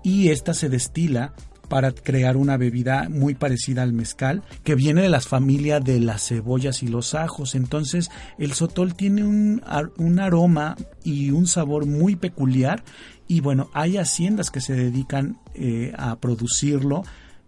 y 0.03 0.29
esta 0.29 0.53
se 0.53 0.69
destila 0.69 1.33
para 1.67 1.91
crear 1.91 2.37
una 2.37 2.57
bebida 2.57 3.09
muy 3.09 3.35
parecida 3.35 3.83
al 3.83 3.93
mezcal, 3.93 4.43
que 4.63 4.75
viene 4.75 5.01
de 5.01 5.09
las 5.09 5.27
familias 5.27 5.83
de 5.83 5.99
las 5.99 6.27
cebollas 6.27 6.81
y 6.83 6.87
los 6.87 7.13
ajos. 7.13 7.55
Entonces, 7.55 8.09
el 8.37 8.53
sotol 8.53 8.95
tiene 8.95 9.23
un, 9.23 9.61
un, 9.97 10.19
aroma 10.19 10.75
y 11.03 11.31
un 11.31 11.47
sabor 11.47 11.85
muy 11.85 12.15
peculiar. 12.15 12.83
Y 13.27 13.41
bueno, 13.41 13.69
hay 13.73 13.97
haciendas 13.97 14.49
que 14.49 14.61
se 14.61 14.73
dedican 14.73 15.39
eh, 15.55 15.93
a 15.97 16.15
producirlo 16.17 17.03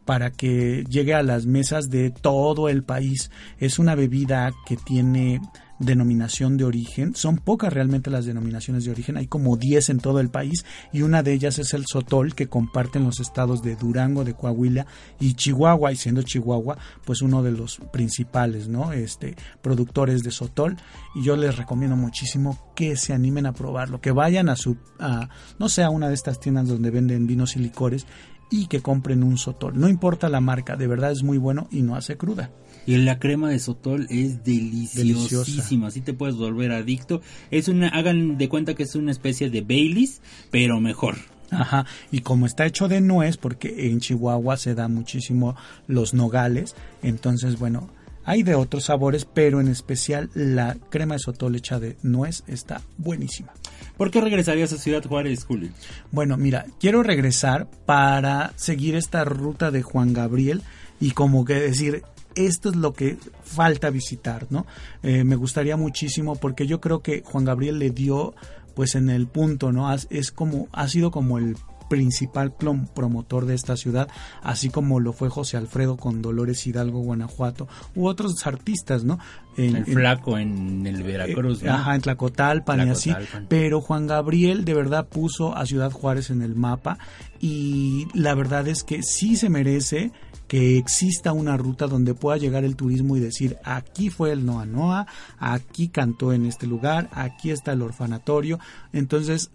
para 0.06 0.32
que 0.32 0.84
llegue 0.90 1.14
a 1.14 1.24
las 1.24 1.46
mesas 1.46 1.90
de 1.90 2.10
todo 2.10 2.68
el 2.68 2.84
país. 2.84 3.32
Es 3.60 3.80
una 3.80 3.96
bebida 3.96 4.52
que 4.66 4.76
tiene 4.76 5.40
denominación 5.80 6.58
de 6.58 6.66
origen. 6.66 7.16
Son 7.16 7.38
pocas 7.38 7.74
realmente 7.74 8.10
las 8.10 8.26
denominaciones 8.26 8.86
de 8.86 8.92
origen, 8.92 9.18
hay 9.18 9.28
como 9.28 9.58
10 9.58 9.90
en 9.90 10.00
todo 10.00 10.20
el 10.20 10.30
país 10.30 10.66
y 10.94 11.02
una 11.02 11.24
de 11.24 11.34
ellas 11.34 11.60
es 11.60 11.74
el 11.74 11.86
sotol 11.86 12.36
que 12.36 12.48
comparten 12.48 13.04
los 13.04 13.20
estados 13.20 13.62
de 13.62 13.76
Durango, 13.76 14.24
de 14.24 14.34
Coahuila 14.34 14.86
y 15.20 15.34
Chihuahua, 15.34 15.92
y 15.92 15.96
siendo 15.96 16.22
Chihuahua 16.22 16.78
pues 17.06 17.22
uno 17.22 17.42
de 17.42 17.52
los 17.52 17.80
principales, 17.92 18.68
¿no? 18.68 18.92
Este 18.92 19.36
productores 19.62 20.24
de 20.24 20.32
sotol 20.32 20.78
y 21.16 21.24
yo 21.24 21.36
les 21.36 21.58
recomiendo 21.58 21.96
muchísimo 21.96 22.72
que 22.76 22.96
se 22.96 23.14
animen 23.14 23.46
a 23.46 23.54
probarlo, 23.54 24.02
que 24.02 24.12
vayan 24.12 24.50
a 24.50 24.56
su 24.56 24.78
a, 25.00 25.30
no 25.58 25.70
sé, 25.70 25.84
a 25.84 25.90
una 25.90 26.10
de 26.10 26.14
estas 26.14 26.40
tiendas 26.40 26.68
donde 26.68 26.92
venden 26.92 27.28
vinos 27.28 27.56
y 27.56 27.60
licores 27.60 28.06
y 28.50 28.68
que 28.68 28.82
compren 28.82 29.24
un 29.24 29.38
sotol. 29.38 29.80
No 29.80 29.88
importa 29.88 30.30
la 30.30 30.42
marca, 30.42 30.76
de 30.76 30.88
verdad 30.88 31.12
es 31.12 31.24
muy 31.24 31.38
bueno 31.38 31.68
y 31.72 31.82
no 31.82 31.96
hace 31.96 32.18
cruda. 32.18 32.52
Y 32.90 32.98
la 32.98 33.20
crema 33.20 33.52
de 33.52 33.60
sotol 33.60 34.08
es 34.10 34.44
deliciosísima, 34.44 35.90
así 35.90 36.02
te 36.02 36.14
puedes 36.14 36.38
volver 36.38 36.72
adicto. 36.72 37.22
Es 37.52 37.68
una, 37.68 37.90
hagan 37.90 38.40
de 38.40 38.50
cuenta 38.50 38.74
que 38.74 38.82
es 38.82 38.96
una 38.96 39.12
especie 39.12 39.52
de 39.52 39.62
Baileys, 39.62 40.22
pero 40.50 40.80
mejor. 40.80 41.18
Ajá, 41.52 41.86
y 42.12 42.22
como 42.22 42.48
está 42.48 42.66
hecho 42.66 42.88
de 42.88 43.00
nuez, 43.00 43.38
porque 43.38 43.92
en 43.92 44.00
Chihuahua 44.00 44.58
se 44.58 44.74
da 44.74 44.88
muchísimo 44.88 45.56
los 45.86 46.16
nogales, 46.16 46.76
entonces 47.04 47.60
bueno, 47.60 47.92
hay 48.26 48.42
de 48.42 48.56
otros 48.56 48.86
sabores, 48.86 49.24
pero 49.24 49.62
en 49.62 49.68
especial 49.68 50.32
la 50.34 50.76
crema 50.90 51.14
de 51.14 51.20
sotol 51.20 51.56
hecha 51.58 51.80
de 51.80 51.96
nuez 52.02 52.44
está 52.48 52.82
buenísima. 52.98 53.54
¿Por 53.98 54.10
qué 54.10 54.20
regresarías 54.20 54.74
a 54.74 54.80
Ciudad 54.80 55.06
Juárez, 55.06 55.44
Julio? 55.44 55.70
Bueno, 56.12 56.38
mira, 56.38 56.66
quiero 56.80 57.04
regresar 57.04 57.70
para 57.86 58.52
seguir 58.56 58.96
esta 58.96 59.26
ruta 59.26 59.70
de 59.70 59.84
Juan 59.84 60.12
Gabriel 60.14 60.64
y 61.00 61.12
como 61.12 61.46
que 61.46 61.54
decir, 61.54 62.04
esto 62.48 62.70
es 62.70 62.76
lo 62.76 62.94
que 62.94 63.18
falta 63.44 63.90
visitar, 63.90 64.48
¿no? 64.50 64.66
Eh, 65.04 65.24
me 65.24 65.36
gustaría 65.36 65.78
muchísimo 65.78 66.36
porque 66.36 66.68
yo 66.68 66.80
creo 66.80 67.02
que 67.02 67.22
Juan 67.26 67.46
Gabriel 67.46 67.80
le 67.80 67.90
dio 67.90 68.34
pues 68.76 68.96
en 68.96 69.10
el 69.10 69.28
punto, 69.28 69.72
¿no? 69.72 69.94
Es 70.10 70.32
como, 70.32 70.68
ha 70.72 70.88
sido 70.88 71.12
como 71.12 71.38
el 71.38 71.58
principal 71.90 72.54
promotor 72.54 73.46
de 73.46 73.56
esta 73.56 73.76
ciudad, 73.76 74.08
así 74.42 74.70
como 74.70 75.02
lo 75.02 75.12
fue 75.12 75.28
José 75.28 75.58
Alfredo 75.58 75.98
con 75.98 76.22
Dolores 76.22 76.66
Hidalgo, 76.66 77.00
Guanajuato, 77.00 77.68
u 77.96 78.08
otros 78.08 78.46
artistas, 78.48 79.04
¿no? 79.04 79.20
el 79.58 79.84
flaco 79.86 80.38
en 80.38 80.88
el 80.88 81.04
Veracruz, 81.04 81.62
¿no? 81.62 81.74
Ajá, 81.74 81.96
en 81.96 82.02
Tlacotalpan, 82.02 82.88
y 82.88 82.92
así. 82.92 83.14
Pero 83.50 83.82
Juan 83.82 84.08
Gabriel 84.08 84.64
de 84.64 84.74
verdad 84.74 85.08
puso 85.08 85.58
a 85.58 85.66
Ciudad 85.66 85.92
Juárez 85.92 86.30
en 86.30 86.42
el 86.42 86.56
mapa 86.56 86.98
y 87.42 88.08
la 88.14 88.36
verdad 88.36 88.70
es 88.70 88.84
que 88.84 89.04
sí 89.04 89.36
se 89.36 89.50
merece 89.50 90.14
que 90.50 90.78
exista 90.80 91.32
una 91.32 91.56
ruta 91.58 91.86
donde 91.86 92.16
pueda 92.16 92.38
llegar 92.38 92.66
el 92.66 92.76
turismo 92.76 93.16
y 93.16 93.20
decir 93.20 93.58
aquí 93.64 94.10
fue 94.10 94.32
el 94.32 94.46
Noa 94.46 94.66
Noa, 94.66 95.06
aquí 95.38 95.90
cantó 95.90 96.34
en 96.34 96.46
este 96.48 96.66
lugar, 96.66 97.08
aquí 97.14 97.52
está 97.52 97.72
el 97.72 97.84
orfanatorio. 97.84 98.60
Entonces, 98.92 99.52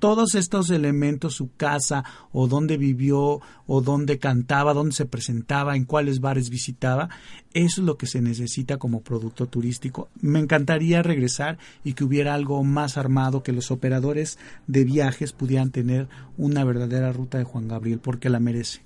todos 0.00 0.34
estos 0.34 0.68
elementos, 0.70 1.34
su 1.34 1.50
casa 1.56 2.02
o 2.32 2.48
dónde 2.48 2.76
vivió 2.76 3.40
o 3.68 3.80
dónde 3.82 4.18
cantaba, 4.18 4.74
dónde 4.74 4.96
se 4.96 5.06
presentaba, 5.06 5.76
en 5.76 5.84
cuáles 5.84 6.18
bares 6.18 6.50
visitaba, 6.50 7.08
eso 7.54 7.80
es 7.80 7.86
lo 7.86 7.96
que 7.96 8.08
se 8.08 8.20
necesita 8.20 8.78
como 8.78 9.02
producto 9.02 9.46
turístico. 9.46 10.08
Me 10.20 10.40
encantaría 10.40 11.04
regresar 11.04 11.56
y 11.84 11.92
que 11.92 12.02
hubiera 12.02 12.34
algo 12.34 12.64
más 12.64 12.98
armado, 12.98 13.44
que 13.44 13.52
los 13.52 13.70
operadores 13.70 14.40
de 14.66 14.82
viajes 14.82 15.32
pudieran 15.32 15.70
tener 15.70 16.08
una 16.36 16.64
verdadera 16.64 17.12
ruta 17.12 17.38
de 17.38 17.44
Juan 17.44 17.68
Gabriel, 17.68 18.00
porque 18.00 18.28
la 18.28 18.40
merece. 18.40 18.80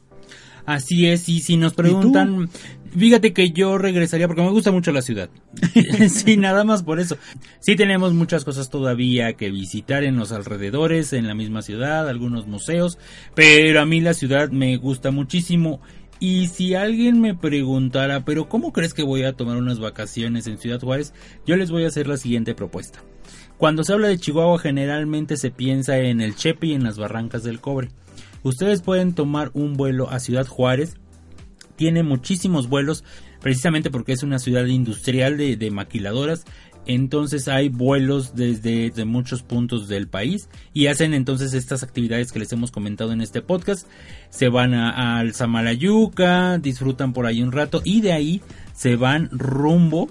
Así 0.67 1.07
es, 1.07 1.29
y 1.29 1.41
si 1.41 1.57
nos 1.57 1.75
preguntan, 1.75 2.51
fíjate 2.97 3.33
que 3.33 3.53
yo 3.53 3.79
regresaría 3.79 4.27
porque 4.27 4.43
me 4.43 4.51
gusta 4.51 4.73
mucho 4.73 4.91
la 4.91 5.01
ciudad. 5.01 5.31
sí, 6.09 6.37
nada 6.37 6.65
más 6.65 6.83
por 6.83 6.99
eso. 6.99 7.17
Sí 7.61 7.77
tenemos 7.77 8.13
muchas 8.13 8.45
cosas 8.45 8.69
todavía 8.69 9.35
que 9.35 9.51
visitar 9.51 10.03
en 10.03 10.17
los 10.17 10.33
alrededores, 10.33 11.13
en 11.13 11.29
la 11.29 11.35
misma 11.35 11.63
ciudad, 11.63 12.09
algunos 12.09 12.49
museos, 12.49 12.99
pero 13.37 13.81
a 13.81 13.87
mí 13.87 14.01
la 14.01 14.13
ciudad 14.13 14.51
me 14.51 14.77
gusta 14.77 15.13
muchísimo. 15.13 15.81
Y 16.19 16.49
si 16.49 16.75
alguien 16.75 17.21
me 17.21 17.35
preguntara, 17.35 18.25
pero 18.25 18.49
¿cómo 18.49 18.73
crees 18.73 18.93
que 18.93 19.03
voy 19.03 19.23
a 19.23 19.35
tomar 19.35 19.59
unas 19.59 19.79
vacaciones 19.79 20.47
en 20.47 20.59
Ciudad 20.59 20.81
Juárez? 20.81 21.13
Yo 21.47 21.57
les 21.57 21.71
voy 21.71 21.85
a 21.85 21.89
hacer 21.89 22.09
la 22.09 22.17
siguiente 22.17 22.55
propuesta. 22.55 23.05
Cuando 23.59 23.85
se 23.85 23.93
habla 23.93 24.09
de 24.09 24.19
Chihuahua 24.19 24.59
generalmente 24.59 25.37
se 25.37 25.51
piensa 25.51 25.99
en 25.99 26.21
el 26.21 26.35
Chepe 26.35 26.69
y 26.69 26.73
en 26.75 26.85
las 26.85 26.99
barrancas 26.99 27.43
del 27.43 27.61
cobre. 27.61 27.91
Ustedes 28.47 28.81
pueden 28.81 29.13
tomar 29.13 29.51
un 29.55 29.73
vuelo 29.73 30.09
a 30.09 30.21
Ciudad 30.21 30.47
Juárez. 30.47 30.95
Tiene 31.75 32.05
muchísimos 32.05 32.69
vuelos, 32.69 33.03
precisamente 33.41 33.91
porque 33.91 34.13
es 34.13 34.23
una 34.23 34.39
ciudad 34.39 34.67
industrial 34.67 35.37
de, 35.37 35.71
maquiladoras. 35.73 36.45
Entonces 36.87 37.49
hay 37.49 37.71
vuelos 37.71 38.37
desde, 38.37 39.05
muchos 39.05 39.43
puntos 39.43 39.89
del 39.89 40.07
país 40.07 40.49
y 40.73 40.87
hacen 40.87 41.13
entonces 41.13 41.55
estas 41.55 41.83
actividades 41.83 42.31
que 42.31 42.39
les 42.39 42.53
hemos 42.53 42.71
comentado 42.71 43.11
en 43.11 43.21
este 43.21 43.43
podcast. 43.43 43.89
Se 44.31 44.49
van 44.49 44.75
al 44.75 45.35
Samalayuca, 45.35 46.59
disfrutan 46.59 47.13
por 47.13 47.27
ahí 47.27 47.43
un 47.43 47.51
rato 47.51 47.83
y 47.83 48.01
de 48.01 48.13
ahí 48.13 48.43
se 48.75 48.95
van 48.95 49.29
rumbo 49.33 50.09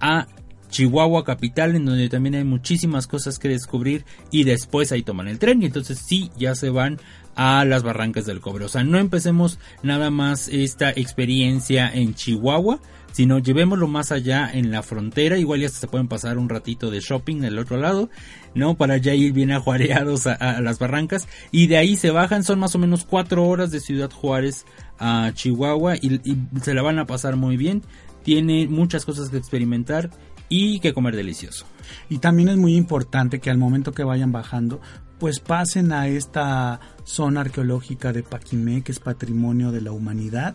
a 0.00 0.26
Chihuahua 0.72 1.22
capital 1.22 1.76
en 1.76 1.84
donde 1.84 2.08
también 2.08 2.34
hay 2.34 2.44
muchísimas 2.44 3.06
cosas 3.06 3.38
que 3.38 3.48
descubrir 3.48 4.04
y 4.30 4.42
después 4.42 4.90
ahí 4.90 5.02
toman 5.02 5.28
el 5.28 5.38
tren 5.38 5.62
y 5.62 5.66
entonces 5.66 5.98
sí 6.04 6.32
ya 6.36 6.56
se 6.56 6.70
van 6.70 6.98
a 7.36 7.64
las 7.64 7.82
barrancas 7.82 8.26
del 8.26 8.40
cobre. 8.40 8.64
O 8.64 8.68
sea, 8.68 8.82
no 8.82 8.98
empecemos 8.98 9.58
nada 9.82 10.10
más 10.10 10.48
esta 10.48 10.90
experiencia 10.90 11.90
en 11.92 12.14
Chihuahua, 12.14 12.80
sino 13.12 13.38
llevémoslo 13.38 13.86
más 13.86 14.10
allá 14.10 14.50
en 14.52 14.70
la 14.70 14.82
frontera, 14.82 15.36
igual 15.36 15.60
ya 15.60 15.68
se 15.68 15.86
pueden 15.86 16.08
pasar 16.08 16.38
un 16.38 16.48
ratito 16.48 16.90
de 16.90 17.00
shopping 17.00 17.40
del 17.40 17.58
otro 17.58 17.76
lado, 17.76 18.08
¿no? 18.54 18.74
Para 18.74 18.96
ya 18.96 19.14
ir 19.14 19.32
bien 19.32 19.52
ajuareados 19.52 20.26
a, 20.26 20.60
las 20.60 20.78
barrancas 20.78 21.28
y 21.50 21.66
de 21.66 21.76
ahí 21.76 21.96
se 21.96 22.10
bajan, 22.10 22.42
son 22.42 22.58
más 22.58 22.74
o 22.74 22.78
menos 22.78 23.04
cuatro 23.04 23.46
horas 23.46 23.70
de 23.70 23.80
Ciudad 23.80 24.10
Juárez 24.10 24.64
a 24.98 25.30
Chihuahua 25.34 25.96
y, 25.96 26.20
se 26.62 26.74
la 26.74 26.82
van 26.82 26.98
a 26.98 27.06
pasar 27.06 27.36
muy 27.36 27.56
bien, 27.56 27.82
tiene 28.22 28.66
muchas 28.68 29.04
cosas 29.04 29.28
que 29.28 29.36
experimentar 29.36 30.10
y 30.52 30.80
que 30.80 30.92
comer 30.92 31.16
delicioso. 31.16 31.64
Y 32.10 32.18
también 32.18 32.50
es 32.50 32.58
muy 32.58 32.76
importante 32.76 33.40
que 33.40 33.48
al 33.48 33.56
momento 33.56 33.92
que 33.92 34.04
vayan 34.04 34.32
bajando, 34.32 34.82
pues 35.18 35.40
pasen 35.40 35.92
a 35.92 36.08
esta 36.08 36.78
zona 37.04 37.40
arqueológica 37.40 38.12
de 38.12 38.22
Paquimé, 38.22 38.82
que 38.82 38.92
es 38.92 38.98
patrimonio 38.98 39.72
de 39.72 39.80
la 39.80 39.92
humanidad, 39.92 40.54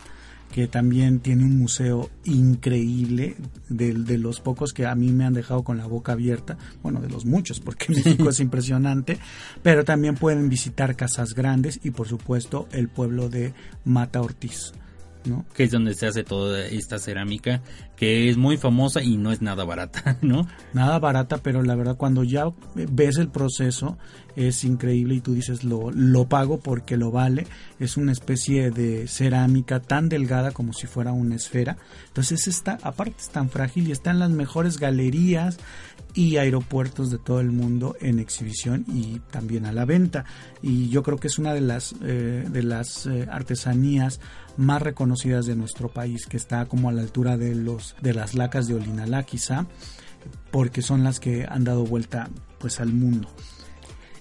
que 0.52 0.68
también 0.68 1.20
tiene 1.20 1.46
un 1.46 1.58
museo 1.58 2.12
increíble, 2.26 3.38
de, 3.70 3.94
de, 3.94 4.20
los 4.20 4.40
pocos 4.40 4.72
que 4.72 4.86
a 4.86 4.94
mí 4.94 5.12
me 5.12 5.26
han 5.26 5.34
dejado 5.34 5.64
con 5.64 5.80
la 5.80 5.88
boca 5.88 6.12
abierta, 6.12 6.60
bueno, 6.84 7.02
de 7.02 7.10
los 7.10 7.26
muchos, 7.26 7.60
porque 7.60 7.88
México 7.90 8.30
es 8.30 8.40
impresionante, 8.40 9.18
pero 9.64 9.84
también 9.84 10.14
pueden 10.14 10.48
visitar 10.48 10.96
Casas 10.96 11.34
Grandes 11.34 11.80
y 11.84 11.90
por 11.90 12.08
supuesto 12.08 12.68
el 12.72 12.88
pueblo 12.88 13.30
de 13.30 13.56
Mata 13.84 14.22
Ortiz. 14.22 14.74
Que 15.54 15.64
es 15.64 15.72
donde 15.72 15.94
se 15.94 16.08
hace 16.08 16.24
toda 16.24 16.66
esta 16.66 17.00
cerámica, 17.00 17.62
que 17.98 18.30
es 18.30 18.38
muy 18.38 18.58
famosa 18.58 19.02
y 19.02 19.18
no 19.18 19.32
es 19.32 19.42
nada 19.42 19.66
barata, 19.66 20.18
¿no? 20.22 20.48
Nada 20.72 21.00
barata, 21.00 21.40
pero 21.40 21.64
la 21.64 21.76
verdad 21.76 21.98
cuando 21.98 22.24
ya 22.24 22.46
ves 22.76 23.18
el 23.18 23.30
proceso 23.30 23.98
es 24.36 24.64
increíble 24.64 25.16
y 25.16 25.22
tú 25.22 25.34
dices 25.34 25.64
lo, 25.64 25.90
lo 25.92 26.30
pago 26.30 26.60
porque 26.60 26.96
lo 26.96 27.10
vale. 27.10 27.48
Es 27.80 27.98
una 27.98 28.12
especie 28.12 28.70
de 28.70 29.08
cerámica 29.08 29.82
tan 29.82 30.10
delgada 30.10 30.52
como 30.52 30.74
si 30.74 30.86
fuera 30.86 31.12
una 31.12 31.36
esfera. 31.36 31.78
Entonces 32.08 32.48
está, 32.48 32.78
aparte 32.84 33.16
es 33.18 33.30
tan 33.30 33.50
frágil 33.50 33.88
y 33.88 33.92
está 33.92 34.12
en 34.12 34.20
las 34.20 34.30
mejores 34.30 34.78
galerías 34.78 35.58
y 36.14 36.38
aeropuertos 36.38 37.10
de 37.10 37.18
todo 37.18 37.40
el 37.40 37.52
mundo 37.52 37.96
en 38.00 38.20
exhibición 38.20 38.86
y 38.88 39.20
también 39.32 39.66
a 39.66 39.72
la 39.72 39.86
venta. 39.86 40.26
Y 40.62 40.90
yo 40.90 41.02
creo 41.02 41.18
que 41.18 41.28
es 41.28 41.40
una 41.40 41.54
de 41.56 41.62
las, 41.62 41.96
eh, 42.04 42.46
de 42.48 42.64
las 42.64 43.08
eh, 43.08 43.28
artesanías 43.32 44.20
más 44.58 44.82
reconocidas 44.82 45.46
de 45.46 45.56
nuestro 45.56 45.90
país, 45.90 46.26
que 46.26 46.38
está 46.38 46.66
como 46.66 46.90
a 46.90 46.92
la 46.92 47.02
altura 47.02 47.38
de, 47.38 47.54
los, 47.56 47.87
de 48.02 48.14
las 48.14 48.36
lacas 48.36 48.68
de 48.68 48.76
Olinalá 48.76 49.24
quizá, 49.24 49.68
porque 50.52 50.82
son 50.82 51.04
las 51.04 51.20
que 51.20 51.46
han 51.50 51.64
dado 51.64 51.86
vuelta 51.86 52.30
pues 52.60 52.80
al 52.80 52.94
mundo. 52.94 53.30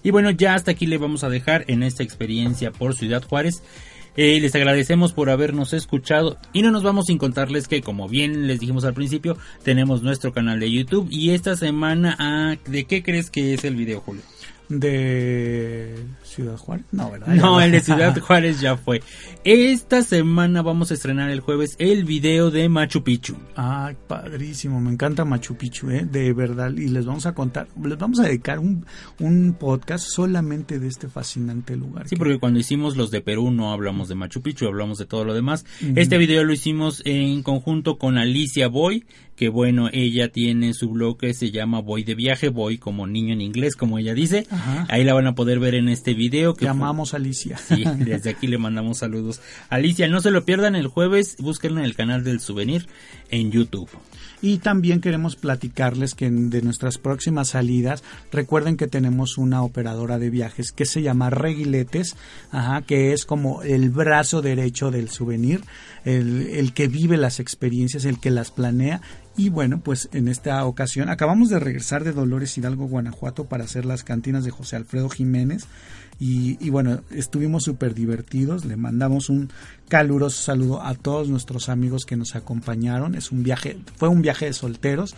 Y 0.03 0.11
bueno, 0.11 0.31
ya 0.31 0.53
hasta 0.53 0.71
aquí 0.71 0.85
le 0.85 0.97
vamos 0.97 1.23
a 1.23 1.29
dejar 1.29 1.65
en 1.67 1.83
esta 1.83 2.03
experiencia 2.03 2.71
por 2.71 2.95
Ciudad 2.95 3.23
Juárez. 3.23 3.63
Eh, 4.15 4.39
les 4.39 4.55
agradecemos 4.55 5.13
por 5.13 5.29
habernos 5.29 5.73
escuchado 5.73 6.37
y 6.51 6.63
no 6.63 6.71
nos 6.71 6.81
vamos 6.81 7.05
sin 7.05 7.19
contarles 7.19 7.67
que 7.67 7.81
como 7.81 8.09
bien 8.09 8.47
les 8.47 8.59
dijimos 8.59 8.83
al 8.83 8.95
principio 8.95 9.37
tenemos 9.61 10.01
nuestro 10.01 10.33
canal 10.33 10.59
de 10.59 10.71
YouTube 10.71 11.07
y 11.11 11.31
esta 11.31 11.55
semana 11.55 12.15
ah, 12.17 12.55
¿de 12.65 12.85
qué 12.85 13.03
crees 13.03 13.29
que 13.29 13.53
es 13.53 13.63
el 13.63 13.75
video 13.75 14.01
Julio? 14.01 14.23
De 14.69 15.95
Ciudad 16.23 16.57
Juárez. 16.57 16.85
No, 16.91 17.11
¿verdad? 17.11 17.27
No, 17.35 17.61
el 17.61 17.71
de 17.71 17.79
Ciudad 17.81 18.17
Juárez 18.19 18.59
ya 18.59 18.77
fue. 18.77 19.01
Esta 19.43 20.01
semana 20.01 20.61
vamos 20.61 20.91
a 20.91 20.93
estrenar 20.93 21.29
el 21.29 21.39
jueves 21.39 21.75
el 21.79 22.03
video 22.03 22.51
de 22.51 22.67
Machu 22.69 23.03
Picchu. 23.03 23.37
Ay, 23.55 23.95
padrísimo. 24.07 24.81
Me 24.81 24.91
encanta 24.91 25.25
Machu 25.25 25.55
Picchu, 25.55 25.89
¿eh? 25.89 26.05
De 26.09 26.33
verdad. 26.33 26.71
Y 26.71 26.89
les 26.89 27.05
vamos 27.05 27.25
a 27.25 27.33
contar, 27.33 27.67
les 27.81 27.97
vamos 27.97 28.19
a 28.19 28.23
dedicar 28.23 28.59
un, 28.59 28.85
un 29.19 29.53
podcast 29.53 30.07
solamente 30.07 30.79
de 30.79 30.87
este 30.87 31.07
fascinante 31.07 31.75
lugar. 31.75 32.07
Sí, 32.07 32.15
porque 32.15 32.39
cuando 32.39 32.59
hicimos 32.59 32.97
los 32.97 33.11
de 33.11 33.21
Perú 33.21 33.51
no 33.51 33.71
hablamos 33.71 34.09
de 34.09 34.15
Machu 34.15 34.41
Picchu, 34.41 34.67
hablamos 34.67 34.97
de 34.97 35.05
todo 35.05 35.23
lo 35.23 35.33
demás. 35.33 35.65
Este 35.95 36.17
video 36.17 36.43
lo 36.43 36.53
hicimos 36.53 37.01
en 37.05 37.41
conjunto 37.43 37.97
con 37.97 38.17
Alicia 38.17 38.67
Boy 38.67 39.05
que 39.37 39.49
bueno, 39.49 39.89
ella 39.93 40.29
tiene 40.29 40.73
su 40.73 40.89
blog 40.89 41.19
que 41.19 41.33
se 41.35 41.51
llama 41.51 41.79
Voy 41.79 42.03
de 42.03 42.15
viaje, 42.15 42.49
voy 42.49 42.79
como 42.79 43.05
niño 43.05 43.33
en 43.33 43.41
inglés, 43.41 43.75
como 43.75 43.99
ella 43.99 44.15
dice. 44.15 44.47
Ahí 44.89 45.03
la 45.03 45.13
van 45.13 45.27
a 45.27 45.35
poder 45.35 45.59
ver 45.59 45.75
en 45.75 45.89
este 45.89 46.15
video. 46.15 46.55
Que 46.55 46.65
Llamamos 46.65 47.13
Alicia. 47.13 47.57
Sí, 47.67 47.83
desde 47.99 48.31
aquí 48.31 48.47
le 48.47 48.57
mandamos 48.57 48.99
saludos. 48.99 49.41
Alicia, 49.69 50.07
no 50.07 50.21
se 50.21 50.31
lo 50.31 50.43
pierdan 50.43 50.75
el 50.75 50.87
jueves, 50.87 51.35
búsquenlo 51.37 51.79
en 51.79 51.85
el 51.85 51.95
canal 51.95 52.23
del 52.23 52.39
souvenir 52.39 52.87
en 53.29 53.51
YouTube. 53.51 53.89
Y 54.41 54.59
también 54.59 55.01
queremos 55.01 55.35
platicarles 55.35 56.13
que 56.13 56.29
de 56.29 56.61
nuestras 56.61 56.97
próximas 56.99 57.49
salidas, 57.49 58.03
recuerden 58.31 58.77
que 58.77 58.87
tenemos 58.87 59.37
una 59.37 59.63
operadora 59.63 60.19
de 60.19 60.29
viajes 60.29 60.71
que 60.71 60.85
se 60.85 61.01
llama 61.01 61.29
Reguiletes, 61.31 62.15
ajá, 62.51 62.83
que 62.83 63.13
es 63.13 63.25
como 63.25 63.63
el 63.63 63.89
brazo 63.89 64.41
derecho 64.41 64.91
del 64.91 65.09
souvenir, 65.09 65.61
el, 66.05 66.47
el 66.47 66.73
que 66.73 66.87
vive 66.87 67.17
las 67.17 67.39
experiencias, 67.39 68.05
el 68.05 68.19
que 68.19 68.29
las 68.29 68.51
planea 68.51 69.01
y 69.37 69.49
bueno, 69.49 69.79
pues 69.81 70.09
en 70.13 70.27
esta 70.27 70.65
ocasión 70.65 71.09
acabamos 71.09 71.49
de 71.49 71.59
regresar 71.59 72.03
de 72.03 72.11
Dolores 72.11 72.57
Hidalgo, 72.57 72.87
Guanajuato, 72.87 73.45
para 73.45 73.65
hacer 73.65 73.85
las 73.85 74.03
cantinas 74.03 74.43
de 74.43 74.49
José 74.49 74.77
Alfredo 74.77 75.09
Jiménez. 75.09 75.67
Y, 76.19 76.69
bueno, 76.71 77.01
estuvimos 77.11 77.63
súper 77.63 77.93
divertidos. 77.93 78.65
Le 78.65 78.75
mandamos 78.75 79.29
un 79.29 79.49
caluroso 79.87 80.41
saludo 80.41 80.81
a 80.81 80.95
todos 80.95 81.29
nuestros 81.29 81.69
amigos 81.69 82.05
que 82.05 82.15
nos 82.15 82.35
acompañaron. 82.35 83.15
Es 83.15 83.31
un 83.31 83.43
viaje, 83.43 83.77
fue 83.97 84.09
un 84.09 84.21
viaje 84.21 84.45
de 84.45 84.53
solteros 84.53 85.15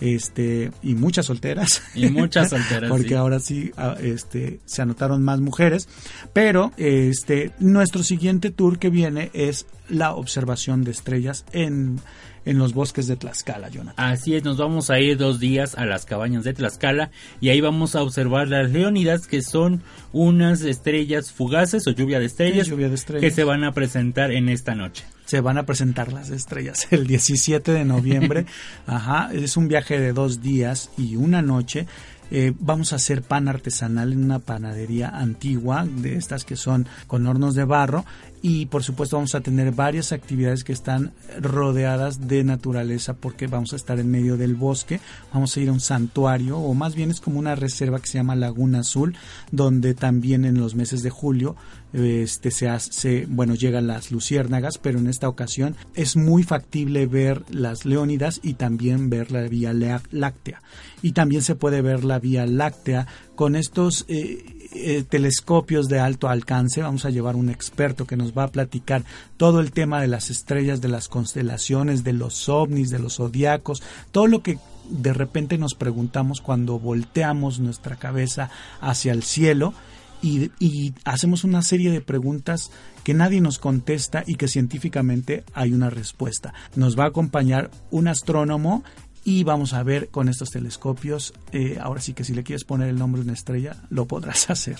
este 0.00 0.72
y 0.82 0.94
muchas 0.94 1.26
solteras 1.26 1.82
y 1.94 2.08
muchas 2.08 2.50
solteras 2.50 2.88
porque 2.90 3.14
ahora 3.14 3.38
sí 3.38 3.70
ah, 3.76 3.94
este 4.02 4.58
se 4.64 4.82
anotaron 4.82 5.22
más 5.22 5.40
mujeres 5.40 5.86
pero 6.32 6.72
este 6.76 7.52
nuestro 7.60 8.02
siguiente 8.02 8.50
tour 8.50 8.80
que 8.80 8.90
viene 8.90 9.30
es 9.32 9.66
la 9.88 10.14
observación 10.14 10.82
de 10.82 10.90
estrellas 10.90 11.44
en 11.52 12.00
en 12.44 12.58
los 12.58 12.74
bosques 12.74 13.06
de 13.06 13.16
Tlaxcala, 13.16 13.68
Jonathan. 13.68 14.12
Así 14.12 14.34
es, 14.34 14.44
nos 14.44 14.56
vamos 14.56 14.90
a 14.90 14.98
ir 15.00 15.16
dos 15.16 15.40
días 15.40 15.76
a 15.76 15.86
las 15.86 16.04
cabañas 16.04 16.44
de 16.44 16.54
Tlaxcala 16.54 17.10
y 17.40 17.50
ahí 17.50 17.60
vamos 17.60 17.94
a 17.94 18.02
observar 18.02 18.48
las 18.48 18.70
leónidas, 18.70 19.26
que 19.26 19.42
son 19.42 19.82
unas 20.12 20.62
estrellas 20.62 21.32
fugaces 21.32 21.86
o 21.86 21.90
lluvia 21.90 22.18
de 22.18 22.26
estrellas, 22.26 22.66
lluvia 22.66 22.88
de 22.88 22.94
estrellas. 22.94 23.22
que 23.22 23.30
se 23.30 23.44
van 23.44 23.64
a 23.64 23.72
presentar 23.72 24.32
en 24.32 24.48
esta 24.48 24.74
noche. 24.74 25.04
Se 25.24 25.40
van 25.40 25.56
a 25.56 25.64
presentar 25.64 26.12
las 26.12 26.30
estrellas 26.30 26.88
el 26.90 27.06
17 27.06 27.72
de 27.72 27.84
noviembre. 27.84 28.46
Ajá, 28.86 29.30
es 29.32 29.56
un 29.56 29.68
viaje 29.68 29.98
de 29.98 30.12
dos 30.12 30.42
días 30.42 30.90
y 30.98 31.16
una 31.16 31.42
noche 31.42 31.86
eh, 32.34 32.54
vamos 32.58 32.94
a 32.94 32.96
hacer 32.96 33.20
pan 33.20 33.46
artesanal 33.46 34.14
en 34.14 34.24
una 34.24 34.38
panadería 34.38 35.10
antigua, 35.10 35.84
de 35.86 36.16
estas 36.16 36.46
que 36.46 36.56
son 36.56 36.88
con 37.06 37.26
hornos 37.26 37.54
de 37.54 37.64
barro, 37.64 38.06
y 38.42 38.66
por 38.66 38.82
supuesto 38.82 39.16
vamos 39.16 39.36
a 39.36 39.40
tener 39.40 39.72
varias 39.72 40.12
actividades 40.12 40.64
que 40.64 40.72
están 40.72 41.12
rodeadas 41.40 42.26
de 42.26 42.42
naturaleza 42.42 43.14
porque 43.14 43.46
vamos 43.46 43.72
a 43.72 43.76
estar 43.76 44.00
en 44.00 44.10
medio 44.10 44.36
del 44.36 44.56
bosque, 44.56 45.00
vamos 45.32 45.56
a 45.56 45.60
ir 45.60 45.68
a 45.68 45.72
un 45.72 45.80
santuario 45.80 46.58
o 46.58 46.74
más 46.74 46.96
bien 46.96 47.10
es 47.10 47.20
como 47.20 47.38
una 47.38 47.54
reserva 47.54 48.00
que 48.00 48.08
se 48.08 48.18
llama 48.18 48.34
Laguna 48.34 48.80
Azul, 48.80 49.16
donde 49.52 49.94
también 49.94 50.44
en 50.44 50.58
los 50.58 50.74
meses 50.74 51.02
de 51.02 51.10
julio 51.10 51.54
este 51.92 52.50
se 52.50 52.68
hace, 52.68 53.26
bueno, 53.28 53.54
llegan 53.54 53.86
las 53.86 54.10
luciérnagas, 54.10 54.78
pero 54.78 54.98
en 54.98 55.08
esta 55.08 55.28
ocasión 55.28 55.76
es 55.94 56.16
muy 56.16 56.42
factible 56.42 57.06
ver 57.06 57.44
las 57.50 57.84
leónidas 57.84 58.40
y 58.42 58.54
también 58.54 59.10
ver 59.10 59.30
la 59.30 59.42
Vía 59.42 59.72
Láctea. 60.10 60.62
Y 61.02 61.12
también 61.12 61.42
se 61.42 61.54
puede 61.54 61.82
ver 61.82 62.04
la 62.04 62.18
Vía 62.18 62.46
Láctea 62.46 63.06
con 63.34 63.56
estos 63.56 64.06
eh, 64.08 64.51
eh, 64.74 65.04
telescopios 65.08 65.88
de 65.88 66.00
alto 66.00 66.28
alcance. 66.28 66.82
Vamos 66.82 67.04
a 67.04 67.10
llevar 67.10 67.36
un 67.36 67.50
experto 67.50 68.06
que 68.06 68.16
nos 68.16 68.36
va 68.36 68.44
a 68.44 68.52
platicar 68.52 69.04
todo 69.36 69.60
el 69.60 69.72
tema 69.72 70.00
de 70.00 70.08
las 70.08 70.30
estrellas, 70.30 70.80
de 70.80 70.88
las 70.88 71.08
constelaciones, 71.08 72.04
de 72.04 72.12
los 72.12 72.48
ovnis, 72.48 72.90
de 72.90 72.98
los 72.98 73.16
zodiacos, 73.16 73.82
todo 74.10 74.26
lo 74.26 74.42
que 74.42 74.58
de 74.88 75.12
repente 75.12 75.58
nos 75.58 75.74
preguntamos 75.74 76.40
cuando 76.40 76.78
volteamos 76.78 77.60
nuestra 77.60 77.96
cabeza 77.96 78.50
hacia 78.80 79.12
el 79.12 79.22
cielo 79.22 79.74
y, 80.22 80.94
hacemos 81.04 81.44
una 81.44 81.62
serie 81.62 81.90
de 81.90 82.00
preguntas 82.00 82.70
que 83.02 83.14
nadie 83.14 83.40
nos 83.40 83.58
contesta 83.58 84.22
y 84.26 84.36
que 84.36 84.48
científicamente 84.48 85.44
hay 85.52 85.72
una 85.72 85.90
respuesta. 85.90 86.54
Nos 86.76 86.96
va 86.98 87.04
a 87.04 87.08
acompañar 87.08 87.70
un 87.90 88.06
astrónomo 88.06 88.84
y 89.24 89.44
vamos 89.44 89.72
a 89.72 89.82
ver 89.82 90.08
con 90.08 90.28
estos 90.28 90.50
telescopios. 90.50 91.32
Eh, 91.52 91.78
ahora 91.80 92.00
sí 92.00 92.12
que 92.12 92.24
si 92.24 92.34
le 92.34 92.42
quieres 92.42 92.64
poner 92.64 92.88
el 92.88 92.98
nombre 92.98 93.20
de 93.20 93.26
una 93.26 93.34
estrella, 93.34 93.76
lo 93.90 94.06
podrás 94.06 94.50
hacer. 94.50 94.76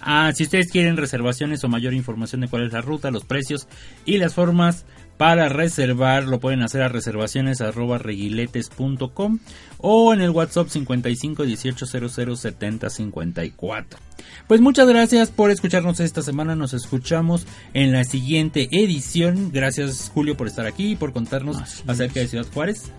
Ah, 0.00 0.32
si 0.34 0.44
ustedes 0.44 0.70
quieren 0.70 0.96
reservaciones 0.96 1.64
o 1.64 1.68
mayor 1.68 1.94
información 1.94 2.40
de 2.42 2.48
cuál 2.48 2.66
es 2.66 2.72
la 2.72 2.80
ruta, 2.80 3.10
los 3.10 3.24
precios 3.24 3.68
y 4.04 4.18
las 4.18 4.34
formas 4.34 4.84
para 5.16 5.48
reservar, 5.48 6.24
lo 6.24 6.40
pueden 6.40 6.62
hacer 6.62 6.82
a 6.82 6.88
reservaciones 6.88 7.62
arroba 7.62 7.96
reguiletes.com 7.96 9.38
o 9.78 10.12
en 10.12 10.20
el 10.20 10.30
WhatsApp 10.30 10.68
55 10.68 11.44
18 11.44 11.86
00 11.86 12.36
70 12.36 12.90
54. 12.90 13.98
Pues 14.46 14.60
muchas 14.60 14.86
gracias 14.86 15.30
por 15.30 15.50
escucharnos 15.50 16.00
esta 16.00 16.20
semana. 16.20 16.54
Nos 16.54 16.74
escuchamos 16.74 17.46
en 17.72 17.92
la 17.92 18.04
siguiente 18.04 18.68
edición. 18.70 19.50
Gracias 19.52 20.10
Julio 20.12 20.36
por 20.36 20.48
estar 20.48 20.66
aquí 20.66 20.92
y 20.92 20.96
por 20.96 21.14
contarnos 21.14 21.82
acerca 21.86 22.20
de 22.20 22.28
Ciudad 22.28 22.46
Juárez. 22.52 22.92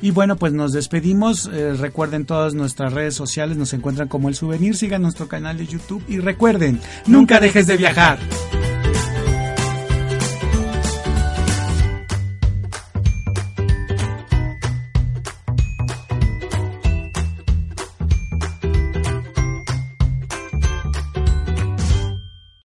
Y 0.00 0.10
bueno, 0.10 0.36
pues 0.36 0.52
nos 0.52 0.72
despedimos. 0.72 1.50
Eh, 1.52 1.74
recuerden 1.74 2.24
todas 2.24 2.54
nuestras 2.54 2.92
redes 2.92 3.14
sociales, 3.14 3.56
nos 3.56 3.72
encuentran 3.72 4.08
como 4.08 4.28
el 4.28 4.34
souvenir. 4.34 4.76
Sigan 4.76 5.02
nuestro 5.02 5.28
canal 5.28 5.58
de 5.58 5.66
YouTube 5.66 6.04
y 6.08 6.18
recuerden, 6.18 6.80
nunca 7.06 7.40
dejes 7.40 7.66
de 7.66 7.76
viajar. 7.76 8.18